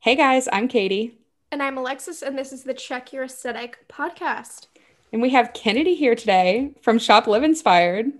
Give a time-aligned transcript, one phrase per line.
[0.00, 1.18] Hey guys, I'm Katie.
[1.50, 4.66] And I'm Alexis, and this is the Check Your Aesthetic podcast.
[5.14, 8.12] And we have Kennedy here today from Shop Live Inspired.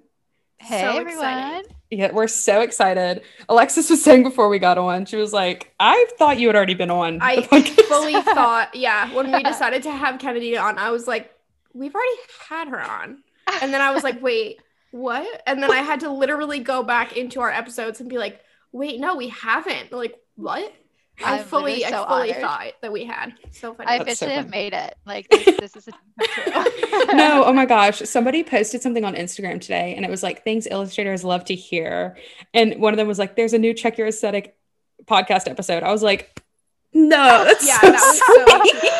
[0.59, 1.11] Hey So everyone.
[1.13, 1.75] excited.
[1.91, 3.21] Yeah, we're so excited.
[3.51, 6.73] Alexis was saying before we got on, she was like, I thought you had already
[6.75, 7.19] been on.
[7.21, 11.33] I fully thought, yeah, when we decided to have Kennedy on, I was like,
[11.75, 12.17] we've already
[12.49, 13.19] had her on.
[13.63, 14.61] And then I was like, wait,
[14.91, 15.43] what?
[15.47, 18.41] And then I had to literally go back into our episodes and be like,
[18.73, 19.93] wait, no, we haven't.
[19.93, 20.73] Like, what?
[21.25, 22.43] I I'm fully, literally I fully honored.
[22.43, 23.33] thought that we had.
[23.51, 23.89] So funny.
[23.89, 24.95] I That's so officially have made it.
[25.07, 28.01] Like this, this is a no, oh my gosh.
[28.01, 32.19] Somebody posted something on Instagram today and it was like things illustrators love to hear.
[32.53, 34.57] And one of them was like, there's a new Check Your Aesthetic
[35.07, 35.83] podcast episode.
[35.83, 36.43] I was like,
[36.93, 38.93] no, that's Yeah, so that was so sweet."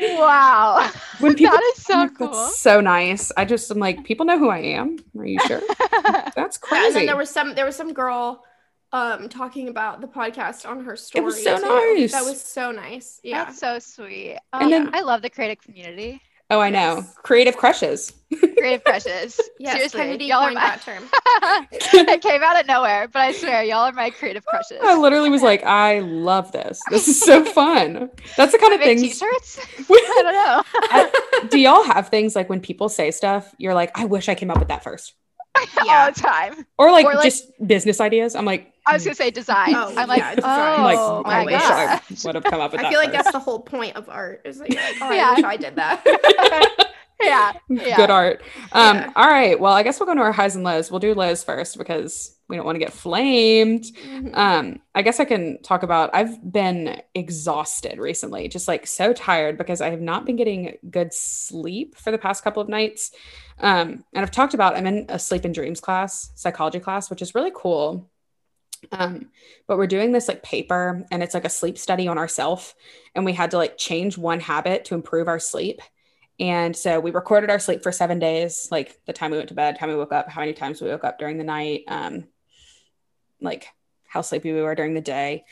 [0.00, 0.90] Wow.
[1.20, 2.28] When people that is so like, cool.
[2.28, 3.30] That's so nice.
[3.36, 4.96] I just am like, people know who I am.
[5.18, 5.60] Are you sure?
[6.34, 6.86] That's Yeah, crazy.
[6.86, 8.42] and then there was some there was some girl
[8.92, 11.20] um talking about the podcast on her story.
[11.22, 11.68] That was so too.
[11.94, 12.12] nice.
[12.12, 13.20] That was so nice.
[13.22, 13.44] Yeah.
[13.44, 14.38] That's so sweet.
[14.52, 16.20] And Um, then- I love the creative community.
[16.50, 16.96] Oh, I know.
[16.96, 17.14] Yes.
[17.22, 18.12] Creative crushes.
[18.38, 19.40] Creative crushes.
[19.58, 20.60] yes, Seriously, Kennedy y'all are coined my.
[20.60, 21.02] that term.
[22.08, 24.78] it came out of nowhere, but I swear, y'all are my creative crushes.
[24.82, 26.80] I literally was like, I love this.
[26.90, 28.10] This is so fun.
[28.36, 29.18] That's the kind of Make things.
[29.18, 29.60] t-shirts.
[29.90, 30.62] I don't know.
[30.74, 34.34] I- do y'all have things like when people say stuff, you're like, I wish I
[34.34, 35.14] came up with that first?
[35.84, 36.04] Yeah.
[36.04, 36.66] All the time.
[36.78, 38.34] Or like, Or, like- just business ideas.
[38.34, 39.74] I'm like, I was gonna say design.
[39.74, 40.78] Oh, I'm like, yeah, design.
[40.78, 42.00] I'm like, oh I my wish god.
[42.00, 42.86] I would have come up with that.
[42.86, 43.24] I feel like first.
[43.24, 44.40] that's the whole point of art.
[44.44, 45.30] Is like, like, oh, Yeah.
[45.30, 46.92] I wish I did that.
[47.22, 47.52] Yeah.
[47.68, 47.96] Yeah.
[47.96, 48.42] good art.
[48.72, 49.12] Um, Yeah.
[49.16, 49.58] all right.
[49.58, 50.90] Well, I guess we'll go into our highs and lows.
[50.90, 53.84] We'll do lows first because we don't want to get flamed.
[53.84, 54.36] Mhm.
[54.36, 59.56] Um, I guess I can talk about I've been exhausted recently, just like so tired
[59.56, 63.12] because I have not been getting good sleep for the past couple of nights.
[63.60, 67.22] Um, and I've talked about I'm in a sleep and dreams class, psychology class, which
[67.22, 68.10] is really cool.
[68.92, 69.30] Um,
[69.68, 72.74] but we're doing this like paper and it's like a sleep study on ourself,
[73.14, 75.82] and we had to like change one habit to improve our sleep.
[76.40, 79.54] And so we recorded our sleep for seven days, like the time we went to
[79.54, 82.24] bed, time we woke up, how many times we woke up during the night, um,
[83.42, 83.68] like
[84.08, 85.44] how sleepy we were during the day.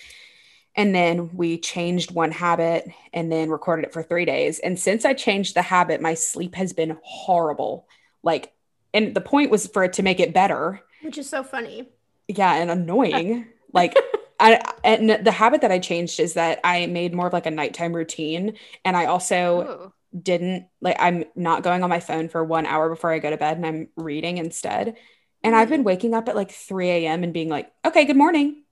[0.74, 4.60] And then we changed one habit and then recorded it for three days.
[4.60, 7.86] And since I changed the habit, my sleep has been horrible.
[8.22, 8.54] Like,
[8.94, 10.80] and the point was for it to make it better.
[11.02, 11.88] Which is so funny.
[12.28, 13.46] Yeah, and annoying.
[13.74, 13.94] like,
[14.40, 17.50] I and the habit that I changed is that I made more of like a
[17.50, 19.92] nighttime routine, and I also Ooh.
[20.20, 23.36] Didn't like I'm not going on my phone for one hour before I go to
[23.36, 24.96] bed and I'm reading instead.
[25.44, 27.22] And I've been waking up at like 3 a.m.
[27.22, 28.64] and being like, okay, good morning.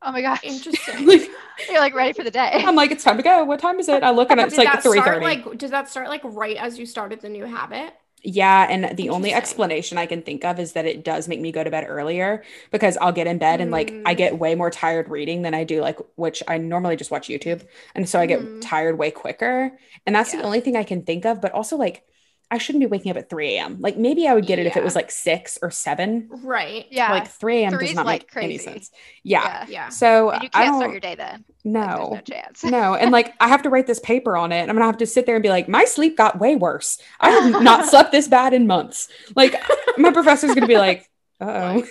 [0.00, 0.44] Oh my gosh.
[0.44, 1.06] Interesting.
[1.06, 1.30] Like,
[1.68, 2.50] You're like ready for the day.
[2.54, 3.44] I'm like, it's time to go.
[3.44, 4.02] What time is it?
[4.02, 5.24] I look and it's did like that 3 30.
[5.24, 7.92] like did that start like right as you started the new habit?
[8.22, 8.66] Yeah.
[8.68, 11.62] And the only explanation I can think of is that it does make me go
[11.64, 14.16] to bed earlier because I'll get in bed and like I Mm.
[14.16, 17.62] get way more tired reading than I do like which I normally just watch YouTube.
[17.94, 18.60] And so I get Mm.
[18.60, 19.78] tired way quicker.
[20.06, 21.40] And that's the only thing I can think of.
[21.40, 22.04] But also like
[22.50, 23.76] I shouldn't be waking up at 3 a.m.
[23.80, 26.28] Like maybe I would get it if it was like six or seven.
[26.30, 26.86] Right.
[26.90, 27.12] yeah.
[27.12, 27.78] Like 3 a.m.
[27.78, 28.90] does not like, make any sense.
[29.22, 29.44] Yeah.
[29.44, 29.66] yeah.
[29.68, 29.88] Yeah.
[29.90, 31.44] So And you I can't start your day then.
[31.64, 31.96] Like, no.
[31.96, 32.64] there's no chance.
[32.64, 34.60] no, and like I have to write this paper on it.
[34.60, 36.98] and I'm gonna have to sit there and be like, my sleep got way worse.
[37.20, 39.08] I have not slept this bad in months.
[39.36, 39.54] Like
[39.98, 41.08] my professor's gonna be like,
[41.40, 41.82] oh.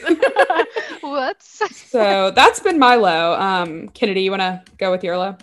[1.03, 1.90] Whoops.
[1.90, 3.35] so that's been my low.
[3.35, 5.38] Um, Kennedy, you wanna go with your low?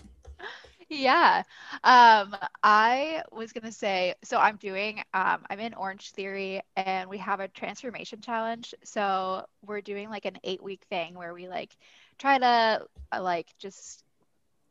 [0.94, 1.43] Yeah.
[1.84, 7.19] Um, I was gonna say, so I'm doing, um, I'm in Orange Theory and we
[7.19, 8.75] have a transformation challenge.
[8.84, 11.77] So we're doing like an eight week thing where we like
[12.19, 14.04] try to uh, like just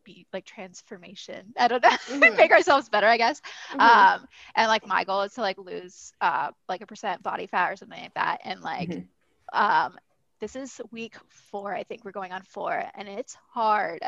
[0.03, 1.53] be like transformation.
[1.59, 2.39] I don't know, Mhm.
[2.39, 3.41] make ourselves better, I guess.
[3.71, 3.79] Mhm.
[3.79, 4.25] Um,
[4.55, 7.75] and like my goal is to like lose uh like a percent body fat or
[7.77, 8.41] something like that.
[8.45, 9.09] And like Mhm.
[9.53, 9.97] um
[10.43, 14.01] this is week four, I think we're going on four, and it's hard.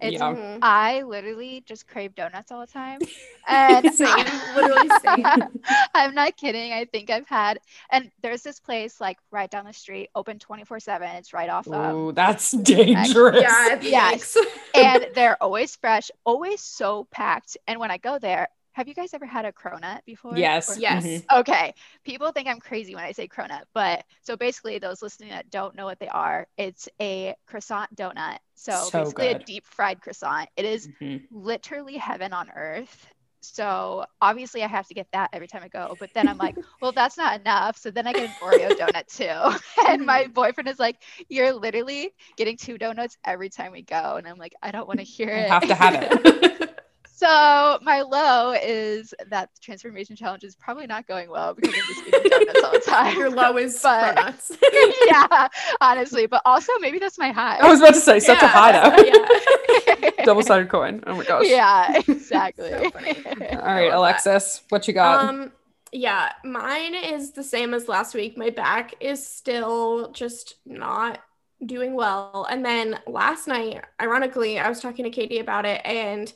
[0.00, 0.32] It's Yeah.
[0.32, 0.58] Mhm.
[0.62, 3.00] I literally just crave donuts all the time.
[3.46, 5.26] And Same, literally same.
[5.94, 6.72] I'm not kidding.
[6.72, 7.58] I think I've had,
[7.90, 11.06] and there's this place like right down the street, open 24 7.
[11.16, 13.42] It's right off of, that's dangerous.
[13.42, 14.34] Yeah, Yes.
[14.36, 14.46] yes.
[14.74, 17.58] and they're always fresh, always so packed.
[17.66, 20.36] And when I go there, have you guys ever had a cronut before?
[20.36, 20.68] Yes.
[20.70, 21.04] Or- Yes.
[21.04, 21.24] Mhm.
[21.40, 21.74] Okay.
[22.04, 25.74] People think I'm crazy when I say cronut, but so basically, those listening that don't
[25.74, 28.38] know what they are, it's a croissant donut.
[28.54, 30.48] So, So basically, a deep fried croissant.
[30.56, 31.26] It is Mhm.
[31.30, 33.06] literally heaven on earth.
[33.44, 35.96] So obviously I have to get that every time I go.
[35.98, 37.76] But then I'm like, well, that's not enough.
[37.76, 39.58] So then I get an Oreo donut too.
[39.88, 44.14] And my boyfriend is like, you're literally getting two donuts every time we go.
[44.16, 45.50] And I'm like, I don't want to hear it.
[45.50, 46.78] I have to have it.
[47.14, 51.94] So my low is that the transformation challenge is probably not going well because I'm
[51.94, 53.18] just eating donuts all the time.
[53.18, 54.52] Your low is But- donuts.
[55.06, 55.48] yeah,
[55.80, 56.26] honestly.
[56.26, 57.58] But also maybe that's my high.
[57.58, 59.02] I was about to say such a high though.
[60.16, 60.24] yeah.
[60.24, 61.04] Double sided coin.
[61.06, 61.46] Oh my gosh.
[61.46, 62.70] yeah, exactly.
[62.70, 62.78] So.
[62.84, 63.92] All right, love that.
[63.94, 65.28] Alexis, what you got?
[65.28, 65.52] Um,
[65.92, 68.38] yeah, mine is the same as last week.
[68.38, 71.20] My back is still just not
[71.66, 72.46] doing well.
[72.50, 76.32] And then last night, ironically, I was talking to Katie about it, and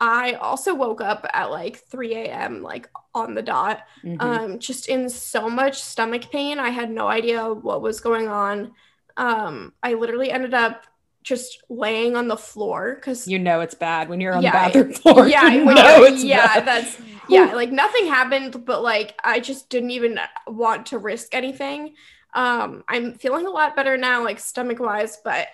[0.00, 4.20] I also woke up at like 3 a.m., like on the dot, Mhm.
[4.20, 6.58] um, just in so much stomach pain.
[6.58, 8.72] I had no idea what was going on.
[9.16, 10.86] Um, I literally ended up
[11.22, 14.84] just laying on the floor because you know it's bad when you're on Yeah, the
[14.84, 15.28] bathroom floor.
[15.28, 16.06] yeah, you know.
[16.06, 16.66] yeah, bad.
[16.66, 16.96] that's
[17.28, 21.94] yeah, like nothing happened, but like I just didn't even want to risk anything.
[22.32, 25.48] Um, I'm feeling a lot better now, like stomach wise, but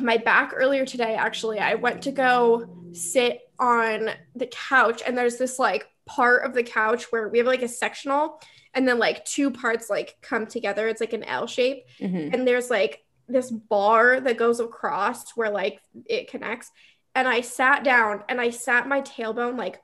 [0.00, 5.36] my back earlier today, actually, I went to go sit on the couch, and there's
[5.36, 8.40] this like part of the couch where we have like a sectional,
[8.74, 10.88] and then like two parts like come together.
[10.88, 12.32] It's like an L shape, Mhm.
[12.34, 16.70] and there's like this bar that goes across where like it connects
[17.16, 19.80] and i sat down and i sat my tailbone like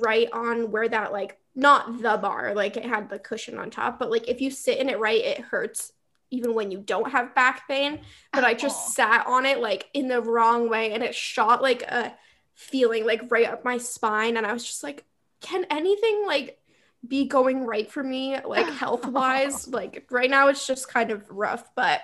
[0.00, 3.98] right on where that like not the bar like it had the cushion on top
[3.98, 5.90] but like if you sit in it right it hurts
[6.30, 8.00] even when you don't have back pain
[8.34, 11.82] but i just sat on it like in the wrong way and it shot like
[11.82, 12.14] a
[12.54, 15.04] feeling like right up my spine and i was just like
[15.40, 16.58] can anything like
[17.06, 21.28] be going right for me like health wise like right now it's just kind of
[21.30, 22.00] rough but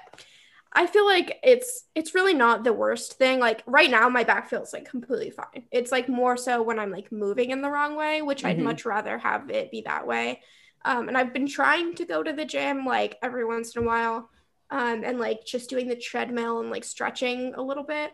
[0.75, 3.41] I feel like it's it's really not the worst thing.
[3.41, 5.65] Like right now my back feels like completely fine.
[5.71, 8.65] It's like more so when I'm like moving in the wrong way, which I'd Mhm.
[8.65, 10.41] much rather have it be that way.
[10.85, 13.87] Um, and I've been trying to go to the gym like every once in a
[13.87, 14.29] while.
[14.71, 18.13] Um, and like just doing the treadmill and like stretching a little bit.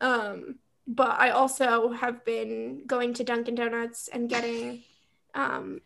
[0.00, 0.56] Um,
[0.86, 4.82] but I also have been going to Dunkin' Donuts and getting
[5.34, 5.80] um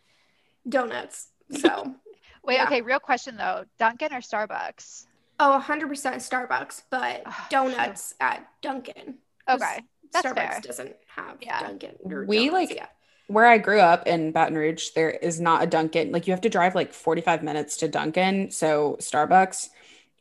[0.68, 1.28] donuts.
[1.50, 1.94] So
[2.44, 2.64] Wait, Yeah.
[2.64, 3.64] okay, real question though.
[3.78, 5.06] Dunkin' or Starbucks?
[5.40, 9.16] Oh, 100% Starbucks, but Oh, donuts at Dunkin'.
[9.48, 9.80] Okay.
[10.12, 10.60] that's Starbucks fair.
[10.62, 11.60] doesn't have Yeah.
[11.60, 12.86] Dunkin' or We, donuts, like- yeah.
[13.26, 16.12] Where I grew up in Baton Rouge, there is not a Dunkin'.
[16.12, 19.70] Like you have to drive like 45 minutes to Dunkin', so Starbucks.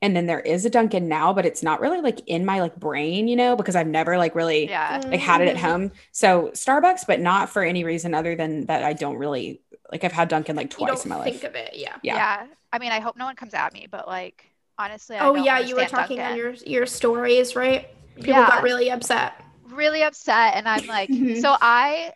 [0.02, 2.76] And then there is a Dunkin' now, but it's not really like in my like
[2.78, 5.00] brain, you know, because I've never like really Yeah.
[5.12, 5.62] like had it at Mhm.
[5.62, 5.92] home.
[6.12, 9.62] So Starbucks, but not for any reason other than that I don't really
[9.92, 11.34] like I've had Dunkin' like You twice don't in my think life.
[11.42, 11.98] Think of it, yeah.
[12.02, 12.16] Yeah.
[12.16, 12.48] Yeah.
[12.72, 14.46] I mean, I hope no one comes at me, but like
[14.78, 17.88] honestly, I Oh don't yeah, you were understand talking on your your stories, right?
[18.24, 18.46] People Yeah.
[18.46, 19.34] got really upset.
[19.64, 22.14] really upset and I'm like, so I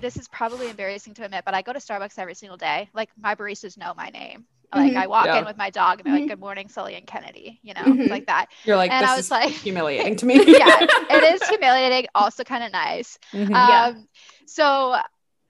[0.00, 2.88] this is probably embarrassing to admit, but I go to Starbucks every single day.
[2.94, 4.46] Like my baristas know my name.
[4.74, 4.96] Like Mhm.
[4.96, 5.38] I walk Yeah.
[5.40, 6.28] in with my dog and they're like, Mhm.
[6.30, 8.08] "Good morning, Sully and Kennedy," you know, Mhm.
[8.08, 8.46] like that.
[8.64, 10.34] You're like, And this I was is like- humiliating to me.
[10.58, 10.78] yeah,
[11.10, 13.18] it is humiliating, also kind of nice.
[13.32, 13.50] Mhm.
[13.50, 13.84] Yeah.
[13.88, 14.08] Um,
[14.46, 14.96] so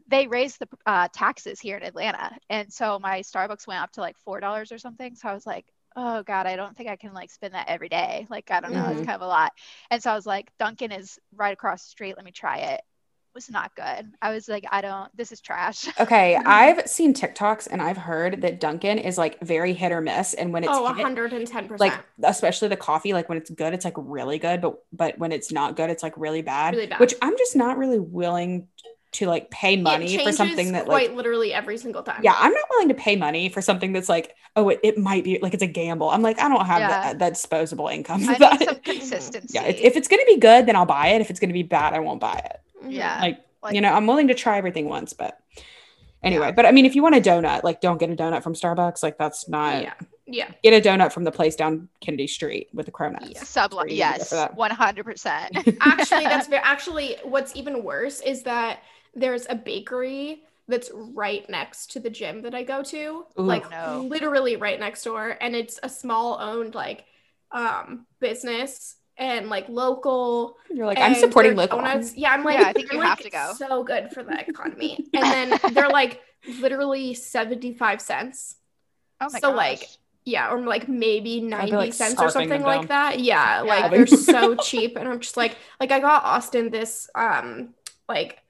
[0.08, 4.00] they raised the uh, taxes here in Atlanta, and so my Starbucks went up to
[4.00, 5.14] like four dollars or something.
[5.14, 7.88] So I was like, oh god, I don't think I can like spend that every
[7.88, 8.26] day.
[8.28, 8.90] Like I don't know, Mhm.
[8.96, 9.52] it's kind of a lot.
[9.90, 12.16] And so I was like, Dunkin' is right across the street.
[12.16, 12.80] Let me try it.
[13.32, 14.12] It was not good.
[14.20, 15.16] I was like, I don't.
[15.16, 15.88] This is trash.
[15.98, 16.36] Okay.
[16.36, 20.52] I've seen TikToks and I've heard that Dunkin' is like very hit or miss, and
[20.52, 21.80] when it's oh, hit, 110%.
[21.80, 25.32] like especially the coffee, like when it's good, it's like really good, but but when
[25.32, 26.74] it's not good, it's like really bad.
[26.74, 27.00] Really bad.
[27.00, 28.68] Which I'm just not really willing
[29.12, 32.20] to like pay It money for something that quite like literally every single time.
[32.22, 35.24] yeah, I'm not willing to pay money for something that's like oh it, it might
[35.24, 36.10] be like it's a gamble.
[36.10, 36.88] I'm like I don't have Yeah.
[36.88, 38.60] that, that disposable income for I that.
[38.60, 39.54] need some consistency.
[39.54, 41.20] yeah, if, if it's gonna be good, then I'll buy it.
[41.22, 42.61] If it's gonna be bad, I won't buy it.
[42.88, 43.20] Yeah.
[43.20, 45.38] Like, Like- you know, I'm willing to try everything once, but
[46.22, 46.46] anyway.
[46.46, 46.52] Yeah.
[46.52, 49.02] But I mean, if you want a donut, like don't get a donut from Starbucks.
[49.02, 49.82] Like that's not.
[49.82, 49.94] yeah.
[50.24, 50.50] Yeah.
[50.62, 53.32] Get a donut from the place down Kennedy Street with the cronuts.
[53.32, 53.40] Yeah.
[53.40, 55.56] Subli- Pretty easy to go yes, one hundred percent.
[55.80, 58.80] actually that's very actually what's even worse is that
[59.14, 63.26] there's a bakery that's right next to the gym that I go to Ooh.
[63.36, 64.06] like No.
[64.08, 67.04] literally right next door and it's a small owned like
[67.50, 71.78] um business and like local You're like, I'm supporting local.
[71.78, 73.52] donuts yeah I'm like Yeah, I think I'm you like, have to go.
[73.56, 76.20] so good for the economy and then they're like
[76.60, 78.56] literally 75 cents
[79.20, 79.56] Oh my So, gosh.
[79.56, 79.88] like,
[80.24, 82.86] yeah, or like maybe 90 like, cents or something like down.
[82.88, 83.20] that.
[83.20, 83.88] Yeah, like Yeah.
[83.88, 84.96] they're so cheap.
[84.96, 87.74] And I'm just like, like I got Austin this um
[88.08, 88.40] like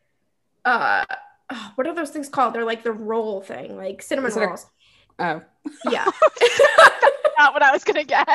[0.64, 1.04] uh
[1.75, 2.54] what are those things called?
[2.54, 4.66] They're like the roll thing, like cinnamon Is it a- rolls.
[5.19, 5.42] oh,
[5.90, 6.07] Yeah.
[7.42, 8.26] not what I was gonna guess.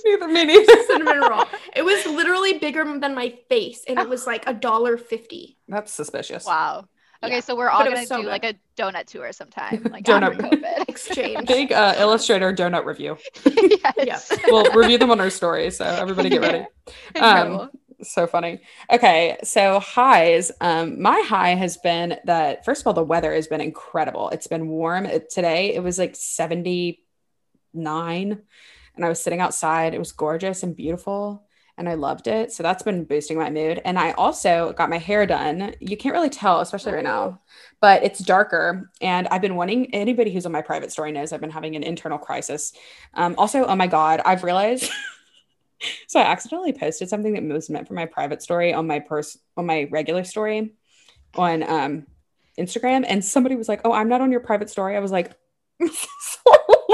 [0.04, 0.82] neither me neither.
[0.86, 1.44] cinnamon roll.
[1.74, 5.56] It was literally bigger than my face and it was like a dollar fifty.
[5.68, 6.44] That's suspicious.
[6.46, 6.86] Wow.
[7.22, 8.28] Okay, Yeah, so we're all but gonna so do good.
[8.28, 10.84] like a donut tour sometime, like Donut- COVID.
[10.88, 11.46] Exchange.
[11.46, 13.16] Big uh, illustrator donut review.
[14.04, 14.30] yes.
[14.48, 16.58] We'll review them on our story, so everybody get ready.
[16.58, 16.66] Um,
[17.14, 17.68] Incredible.
[18.02, 18.60] So funny.
[18.92, 20.52] Okay, so highs.
[20.60, 24.28] Um, my high has been that first of all, the weather has been incredible.
[24.28, 25.06] It's been warm.
[25.06, 26.14] It, today it was like
[27.76, 28.42] 79,
[28.96, 29.94] and I was sitting outside.
[29.94, 31.44] It was gorgeous and beautiful,
[31.76, 32.52] and I loved it.
[32.52, 33.80] So that's been boosting my mood.
[33.84, 35.74] And I also got my hair done.
[35.80, 37.40] You can't really tell, especially right now,
[37.80, 38.90] but it's darker.
[39.00, 41.82] And I've been wanting anybody who's on my private story knows I've been having an
[41.82, 42.72] internal crisis.
[43.14, 44.90] Um, also, oh my God, I've realized
[46.06, 49.36] so I accidentally posted something that was meant for my private story on my purse
[49.58, 50.72] on my regular story
[51.34, 52.06] on um
[52.58, 55.36] Instagram and somebody was like, "Oh, I'm not on your private story." I was like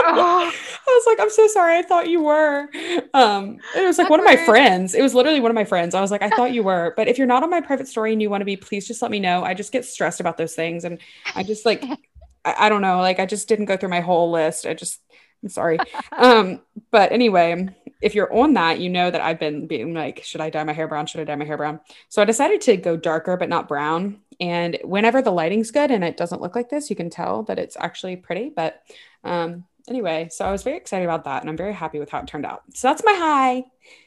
[0.05, 0.53] I
[0.87, 1.79] was like, I'm so sorry.
[1.79, 2.69] I thought you were.
[3.15, 4.95] Um, it was like one of my friends.
[4.95, 5.95] It was literally one of my friends.
[5.95, 6.93] I was like, I thought you were.
[6.97, 9.03] But if you're not on my private story and you want to be, please just
[9.03, 9.45] let me know.
[9.45, 10.85] I just get stressed about those things.
[10.85, 10.99] And
[11.35, 11.85] I just like,
[12.45, 12.99] I, I don't know.
[12.99, 14.67] Like, I just didn't go through my whole list.
[14.67, 15.01] I just,
[15.43, 15.79] I'm sorry.
[16.12, 16.61] Um,
[16.91, 17.69] but anyway,
[18.01, 20.73] if you're on that, you know that I've been being like, should I dye my
[20.73, 21.07] hair brown?
[21.07, 21.81] Should I dye my hair brown?
[22.09, 24.21] So I decided to go darker, but not brown.
[24.43, 27.61] And whenever the lighting's good and it doesn't look like this, you can tell that
[27.61, 28.51] it's actually pretty.
[28.51, 28.83] But
[29.23, 32.19] um, anyway, so I was very excited about that and I'm very happy with how
[32.19, 32.65] it turned out.
[32.75, 33.65] So that's my high.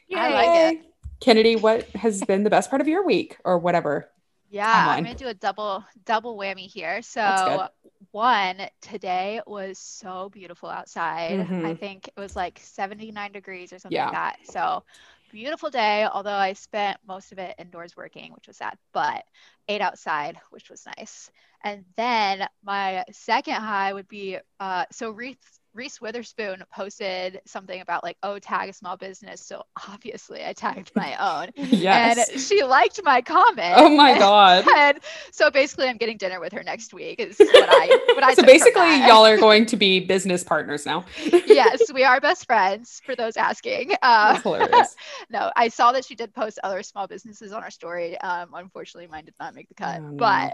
[0.10, 0.18] Yay.
[0.18, 0.86] I like it.
[1.22, 4.10] Kennedy, what has been the best part of your week or whatever?
[4.50, 7.01] Yeah, I'm gonna do a double double whammy here.
[7.01, 7.70] So
[8.12, 11.39] one today was so beautiful outside.
[11.39, 11.65] Mm-hmm.
[11.65, 14.06] I think it was like 79 degrees or something yeah.
[14.06, 14.38] like that.
[14.44, 14.84] So
[15.32, 19.24] beautiful day, although I spent most of it indoors working, which was sad, but
[19.67, 21.29] ate outside, which was nice.
[21.63, 28.01] And then my second high would be uh, so Reese Reese Witherspoon posted something about
[28.03, 29.41] like, oh, tag a small business.
[29.41, 31.51] So obviously I tagged my own.
[31.55, 32.29] yes.
[32.29, 33.75] And she liked my comment.
[33.77, 34.65] Oh my God.
[34.75, 35.00] And
[35.32, 38.44] so basically I'm getting dinner with her next week is what I what I So
[38.44, 41.05] basically y'all are going to be business partners now.
[41.25, 43.96] yes, we are best friends for those asking.
[44.01, 44.96] Uh, hilarious.
[45.29, 48.17] no, I saw that she did post other small businesses on our story.
[48.20, 50.53] Um, unfortunately mine did not make the cut, oh, but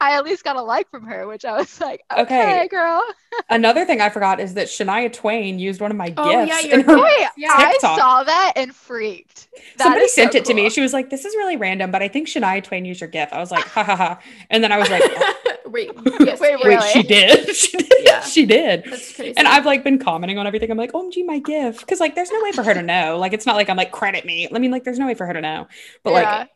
[0.00, 2.68] I at least got a like from her, which I was like, okay, okay.
[2.68, 3.02] girl.
[3.50, 6.64] Another thing I I forgot is that Shania Twain used one of my oh, gifts
[6.64, 9.48] yeah, in her Wait, I saw that and freaked.
[9.76, 10.48] That Somebody sent so it cool.
[10.48, 10.70] to me.
[10.70, 13.34] She was like, "This is really random, but I think Shania Twain used your gift."
[13.34, 15.56] I was like, "Ha ha ha!" And then I was like, oh.
[15.66, 16.76] "Wait, yes, wait, really?
[16.76, 18.20] wait, she did, she did, yeah.
[18.22, 19.34] she did." That's crazy.
[19.36, 20.70] And I've like been commenting on everything.
[20.70, 23.18] I'm like, oh, "OMG, my gift," because like, there's no way for her to know.
[23.18, 24.48] Like, it's not like I'm like credit me.
[24.50, 25.68] I mean, like, there's no way for her to know.
[26.02, 26.38] But yeah.
[26.38, 26.50] like,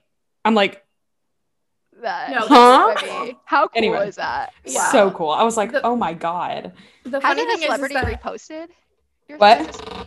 [0.46, 0.82] I'm like,
[2.02, 2.30] that.
[2.30, 3.32] No, huh?
[3.44, 4.52] How cool anyway, is that?
[4.66, 4.88] Wow.
[4.92, 5.30] So cool.
[5.30, 6.72] I was like, the, oh my god.
[7.04, 8.22] The funny Hasn't thing a celebrity is, is that...
[8.22, 8.68] reposted?
[9.38, 9.58] What?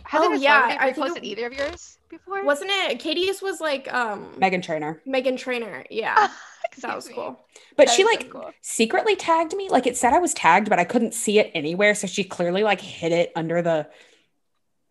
[0.04, 2.44] Hasn't oh, yeah, I reposted either of yours before?
[2.44, 2.98] Wasn't it?
[2.98, 5.02] Katie's was like um Meghan Trainor.
[5.06, 6.28] Meghan Trainor, yeah.
[6.80, 7.40] that was cool.
[7.76, 8.50] But that she like so cool.
[8.60, 9.68] secretly tagged me.
[9.68, 11.94] Like it said I was tagged, but I couldn't see it anywhere.
[11.94, 13.88] So she clearly like hid it under the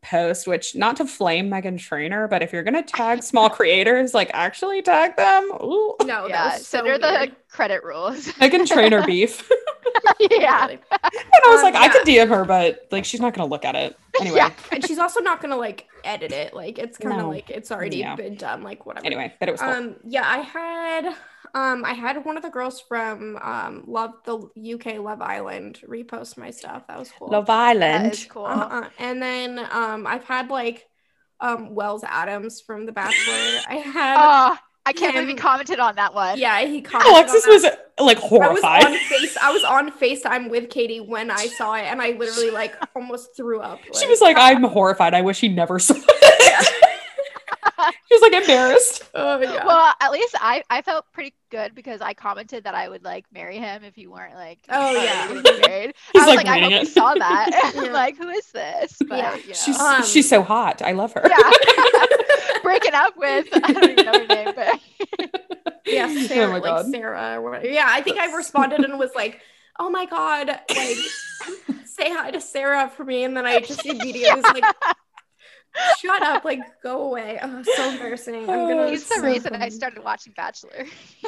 [0.05, 4.29] post, which not to flame Meghan Trainor, but if you're gonna tag small creators, like
[4.33, 5.51] actually tag them.
[5.61, 5.95] Ooh.
[6.03, 8.27] No, yeah, so under the credit rules.
[8.39, 9.49] Meghan Trainor beef.
[10.19, 10.67] yeah.
[10.67, 11.81] and I was um, like, yeah.
[11.81, 13.97] I could DM her, but like she's not gonna look at it.
[14.19, 14.37] Anyway.
[14.37, 14.51] Yeah.
[14.71, 16.53] And she's also not gonna like edit it.
[16.53, 17.29] Like it's kind of no.
[17.29, 18.15] like it's already yeah.
[18.15, 19.05] been done, like whatever.
[19.05, 19.71] Anyway, but it was cool.
[19.71, 21.15] Um yeah, I had
[21.55, 26.37] um, I had one of the girls from um, Love the UK Love Island repost
[26.37, 26.85] my stuff.
[26.87, 27.29] That was cool.
[27.29, 28.07] Love Island.
[28.07, 28.45] That is cool.
[28.45, 28.89] Uh-uh.
[28.99, 30.85] And then um, I've had like
[31.39, 33.61] um, Wells Adams from The Bachelor.
[33.69, 34.15] I had.
[34.17, 35.23] Oh, I can't him.
[35.23, 36.37] believe he commented on that one.
[36.37, 37.13] Yeah, he commented.
[37.13, 37.65] Alexis was
[38.01, 38.83] like horrified.
[38.83, 39.37] I was on face.
[39.41, 43.35] I was on Facetime with Katie when I saw it, and I literally like almost
[43.37, 43.79] threw up.
[43.79, 45.13] Like, she was like, "I'm horrified.
[45.13, 46.81] I wish he never saw it."
[48.09, 49.03] She's like embarrassed.
[49.17, 49.65] Oh yeah.
[49.65, 53.25] Well, at least I I felt pretty good because I commented that I would like
[53.31, 55.93] marry him if he weren't like oh yeah married.
[56.13, 56.81] He's I was like, like I hope it.
[56.81, 57.71] you saw that.
[57.75, 57.81] yeah.
[57.91, 58.97] like who is this?
[59.07, 59.35] But yeah.
[59.35, 59.53] You know.
[59.53, 60.81] she's um, she's so hot.
[60.81, 61.25] I love her.
[61.27, 62.57] Yeah.
[62.61, 64.79] Breaking up with I don't even know her name, but
[65.85, 67.67] yeah, Sarah, oh like Sarah or whatever.
[67.67, 69.39] Yeah, I think I responded and was like,
[69.79, 70.97] oh my god, like
[71.85, 74.35] say hi to Sarah for me, and then I just immediately yeah.
[74.35, 74.95] was like
[76.01, 77.39] Shut up, like go away.
[77.41, 78.35] Oh, so embarrassing.
[78.35, 79.65] I'm gonna oh, He's the so reason funny.
[79.65, 80.85] I started watching Bachelor.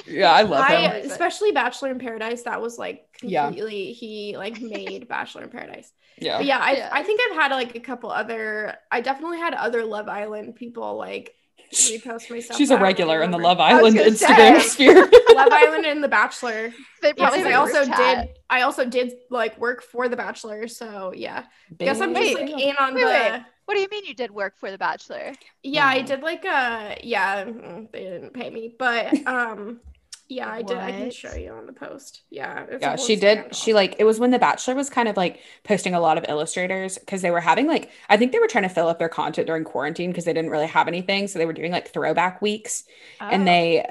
[0.07, 0.91] yeah, I love him.
[0.91, 2.43] I, especially Bachelor in Paradise.
[2.43, 3.93] That was like completely yeah.
[3.93, 5.91] he like made Bachelor in Paradise.
[6.17, 6.37] Yeah.
[6.37, 6.89] But yeah, I yeah.
[6.91, 10.97] I think I've had like a couple other I definitely had other Love Island people
[10.97, 11.33] like
[11.73, 12.57] repost myself.
[12.57, 14.67] She's a regular in the Love Island Instagram say.
[14.67, 15.09] sphere.
[15.35, 16.73] Love Island and The Bachelor.
[17.01, 18.29] They probably I also did.
[18.49, 21.45] I also did like work for The Bachelor, so yeah.
[21.77, 23.07] Guess I'm just like in on wait, the.
[23.07, 23.43] Wait.
[23.67, 25.33] What do you mean you did work for The Bachelor?
[25.61, 27.43] Yeah, I did like a yeah.
[27.45, 29.81] Mm, they didn't pay me, but um,
[30.29, 30.77] Yeah, I did.
[30.77, 31.13] I can What?
[31.13, 32.21] show you on the post.
[32.29, 32.63] Yeah.
[32.63, 33.53] it's a yeah whole she did scandal.
[33.57, 36.25] she like it was when the bachelor was kind of like posting a lot of
[36.29, 39.09] illustrators because they were having like i think they were trying to fill up their
[39.09, 42.41] content during quarantine because they didn't really have anything so they were doing like throwback
[42.41, 42.83] weeks
[43.21, 43.27] Oh.
[43.29, 43.85] and they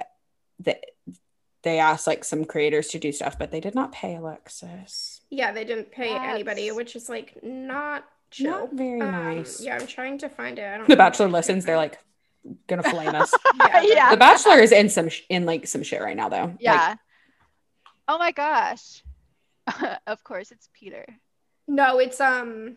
[0.61, 0.80] they
[1.62, 5.52] they asked like some creators to do stuff but they did not pay alexis Yeah,
[5.52, 8.04] they didn't pay anybody, That's- which is like not
[8.37, 8.50] chill.
[8.50, 10.64] not very Um, nice Yeah, I'm trying to find it.
[10.64, 11.99] I don't the bachelor listens they're like
[12.69, 14.11] gonna flame us Yeah, Yeah.
[14.11, 16.95] the bachelor is in some sh- in like some shit right now though Like, yeah.
[18.09, 19.02] oh my gosh.
[20.07, 21.05] of course, it's Peter.
[21.66, 22.76] No, it's um.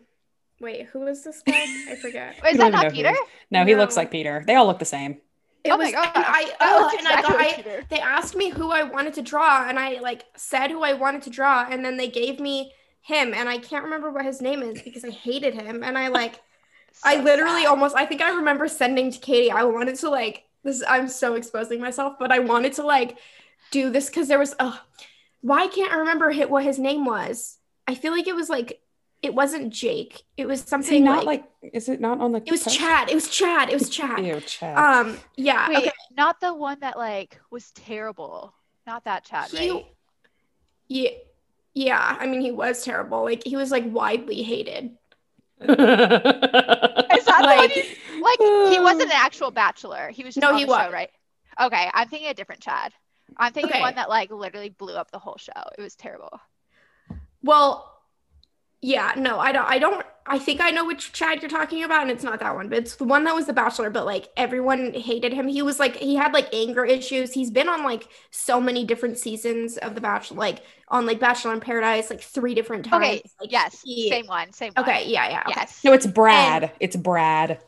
[0.59, 1.63] Wait, who is this guy?
[1.89, 2.35] I forget.
[2.43, 3.09] Wait, is that not Peter?
[3.09, 3.19] it is.
[3.51, 5.11] no he looks like peter they all look the same
[5.63, 6.11] It oh was, my god.
[6.15, 9.13] And I, oh, looks and I exactly got, I, they asked me who I wanted
[9.15, 12.39] to draw, and I like said who I wanted to draw, and then they gave
[12.39, 15.97] me him, and I can't remember what his name is because I hated him, and
[15.97, 16.39] I like,
[17.03, 17.69] I literally sad.
[17.69, 20.83] almost, I think I remember sending to Katie, I wanted to like this.
[20.87, 23.17] I'm so exposing myself, but I wanted to like
[23.71, 24.79] do this because there was, oh,
[25.41, 27.57] why can't I remember hit what his name was?
[27.87, 28.81] I feel like it was like,
[29.21, 30.23] it wasn't Jake.
[30.37, 32.63] It was is he something not like, like, is it not on the it was
[32.65, 33.09] Chad.
[33.09, 33.69] It was Chad.
[33.69, 34.25] It was Chad.
[34.25, 34.77] Ew, Chad.
[34.77, 35.67] Um, yeah.
[35.69, 35.91] Wait, okay.
[36.15, 38.53] not the one that like was terrible.
[38.87, 39.85] Not that chat, He- right?
[40.87, 41.09] Yeah.
[41.73, 43.23] Yeah, I mean he was terrible.
[43.23, 44.91] Like he was like widely hated.
[45.61, 50.09] Is that the one Like- like he wasn't an actual bachelor.
[50.09, 50.81] He was just No, on he the was.
[50.85, 51.09] show, right?
[51.61, 52.93] Okay, I'm thinking a different Chad.
[53.37, 53.81] I'm thinking Okay.
[53.81, 55.51] one that like literally blew up the whole show.
[55.77, 56.39] It was terrible.
[57.43, 57.89] Well,
[58.81, 62.03] yeah, no, I don't I don't I think I know which Chad you're talking about,
[62.03, 64.29] and it's not that one, but it's the one that was the bachelor, but like
[64.37, 65.47] everyone hated him.
[65.47, 67.33] He was like he had like anger issues.
[67.33, 71.53] He's been on like so many different seasons of the Bachelor, like on like Bachelor
[71.53, 73.03] in Paradise, like three different times.
[73.03, 74.85] Okay, Like, yes, he- same one, same one.
[74.87, 75.43] Okay, yeah, yeah.
[75.47, 75.53] Okay.
[75.57, 75.83] Yes.
[75.83, 76.71] no, it's Brad.
[76.79, 77.59] it's Brad.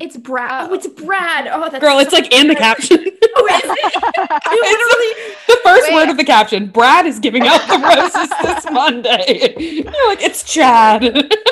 [0.00, 0.50] It's Brad.
[0.68, 0.72] Oh.
[0.72, 0.74] Oh.
[0.74, 1.46] it's Brad.
[1.46, 2.60] Oh, that's Girl, it's so like in the good.
[2.60, 3.06] caption.
[3.38, 4.42] Oh, is it?
[4.58, 5.94] It's the first Wait.
[5.94, 6.66] word of the caption.
[6.68, 9.54] Brad is giving out the roses this Monday.
[9.58, 11.02] You're like, it's Chad.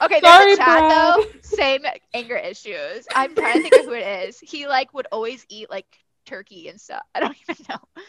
[0.00, 0.92] Okay, Sorry, there's Chad Brad.
[0.92, 1.24] though.
[1.42, 1.82] Same
[2.14, 3.04] anger issues.
[3.16, 4.38] I'm trying to think of who it is.
[4.38, 5.86] He like would always eat like
[6.24, 7.02] turkey and stuff.
[7.16, 8.02] I don't even know.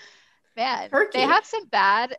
[0.55, 1.17] Man, Turkey?
[1.17, 2.15] they have some bad,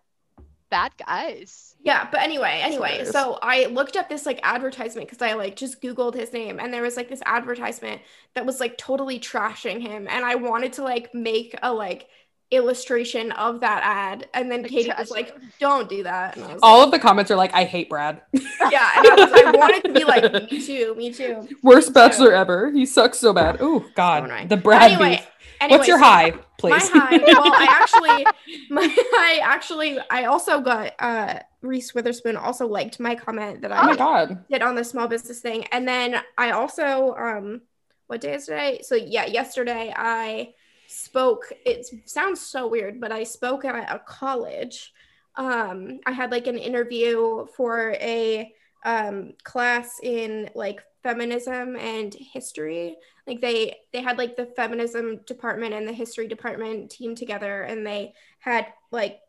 [0.71, 1.75] bad guys.
[1.83, 5.83] Yeah, but anyway, anyway, so I looked up this like advertisement because I like just
[5.83, 8.03] Googled his name and there was like this advertisement
[8.35, 10.07] that was like totally trashing him.
[10.09, 12.09] And I wanted to like make a like
[12.51, 14.29] illustration of that ad.
[14.35, 16.37] And then Like, Katie was like, don't do that.
[16.37, 18.23] And I was All of the comments are like, I hate Brad.
[18.33, 18.91] yeah.
[18.97, 21.49] And I, was, I wanted to be like, me too, me too.
[21.63, 21.95] Worst Me too.
[21.95, 22.71] bachelor ever.
[22.73, 23.59] He sucks so bad.
[23.61, 24.29] Oh God.
[24.29, 24.49] Going.
[24.49, 25.27] The Brad Anyway, beef.
[25.61, 26.91] anyway, What's your so high, please?
[26.93, 27.19] My high.
[27.27, 28.27] Well, I actually,
[28.71, 28.83] my
[29.15, 33.87] I actually, I also got uh Reese Witherspoon also liked my comment that I oh
[33.87, 34.45] my God.
[34.51, 35.65] did on the small business thing.
[35.73, 37.61] And then I also um
[38.07, 38.81] what day is today?
[38.83, 40.55] So yeah, yesterday I
[40.91, 44.93] spoke it sounds so weird, but I spoke at a college.
[45.37, 48.53] Um I had like an interview for a
[48.85, 52.97] um class in like feminism and history.
[53.27, 57.87] Like they they had like the feminism department and the history department team together and
[57.87, 59.21] they had like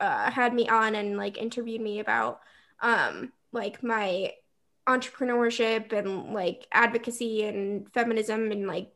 [0.00, 2.40] uh had me on and like interviewed me about
[2.80, 4.32] um like my
[4.86, 8.92] entrepreneurship and like advocacy and feminism and like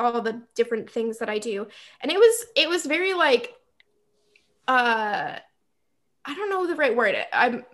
[0.00, 1.68] all the different things that I do.
[2.02, 3.54] And it was it was very like
[4.68, 5.36] uh
[6.24, 7.16] I don't know the right word.
[7.32, 7.64] I'm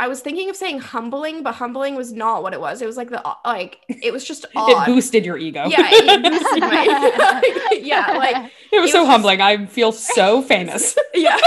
[0.00, 2.80] I was thinking of saying humbling, but humbling was not what it was.
[2.82, 4.88] It was like the like it was just odd.
[4.88, 5.66] It boosted your ego.
[5.68, 9.40] yeah, it boosted my yeah, like It was it so was just- humbling.
[9.40, 10.96] I feel so famous.
[11.14, 11.38] yeah.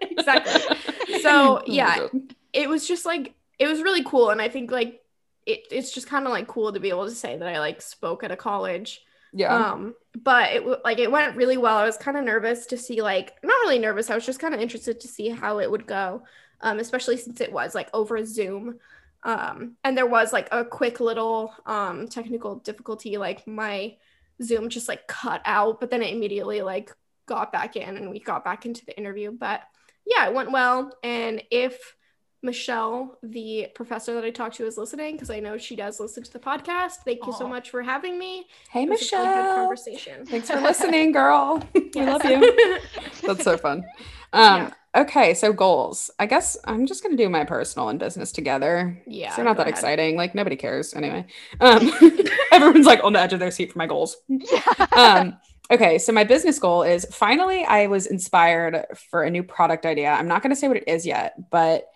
[0.00, 0.76] exactly.
[1.20, 2.06] So Oh, yeah,
[2.52, 5.00] it was just like it was really cool and i think like
[5.46, 7.80] it, it's just kind of like cool to be able to say that i like
[7.80, 9.02] spoke at a college.
[9.32, 9.72] Yeah.
[9.72, 11.76] um but it like it went really well.
[11.76, 14.54] I was kind of nervous to see like not really nervous i was just kind
[14.54, 16.22] of interested to see how it would go
[16.62, 18.78] um especially since it was like over zoom.
[19.24, 23.96] Um and there was like a quick little um technical difficulty like my
[24.42, 26.94] zoom just like cut out but then it immediately like
[27.26, 29.32] got back in and we got back into the interview.
[29.32, 29.62] But
[30.06, 30.92] yeah it went well.
[31.02, 31.94] And if
[32.42, 36.22] Michelle, the professor that I talked to, is listening because I know she does listen
[36.22, 36.96] to the podcast.
[37.04, 38.46] Thank you so much for having me.
[38.70, 39.54] hey, It was a really good Michelle.
[39.56, 40.26] conversation.
[40.26, 41.62] Thanks for listening, girl.
[41.74, 42.78] we love you.
[43.22, 43.84] That's so fun.
[44.32, 46.10] Um, okay, so goals.
[46.18, 49.00] I guess I'm just gonna do my personal and business together.
[49.06, 49.72] Yeah, They're not that ahead.
[49.72, 50.16] exciting.
[50.16, 51.24] Like nobody cares anyway.
[51.60, 51.90] Um,
[52.52, 54.16] everyone's like on the edge of their seat for my goals.
[54.28, 54.86] yeah.
[54.94, 55.38] Um,
[55.70, 60.10] okay, so my business goal is finally I was inspired for a new product idea.
[60.10, 61.86] I'm not gonna say what it is yet, but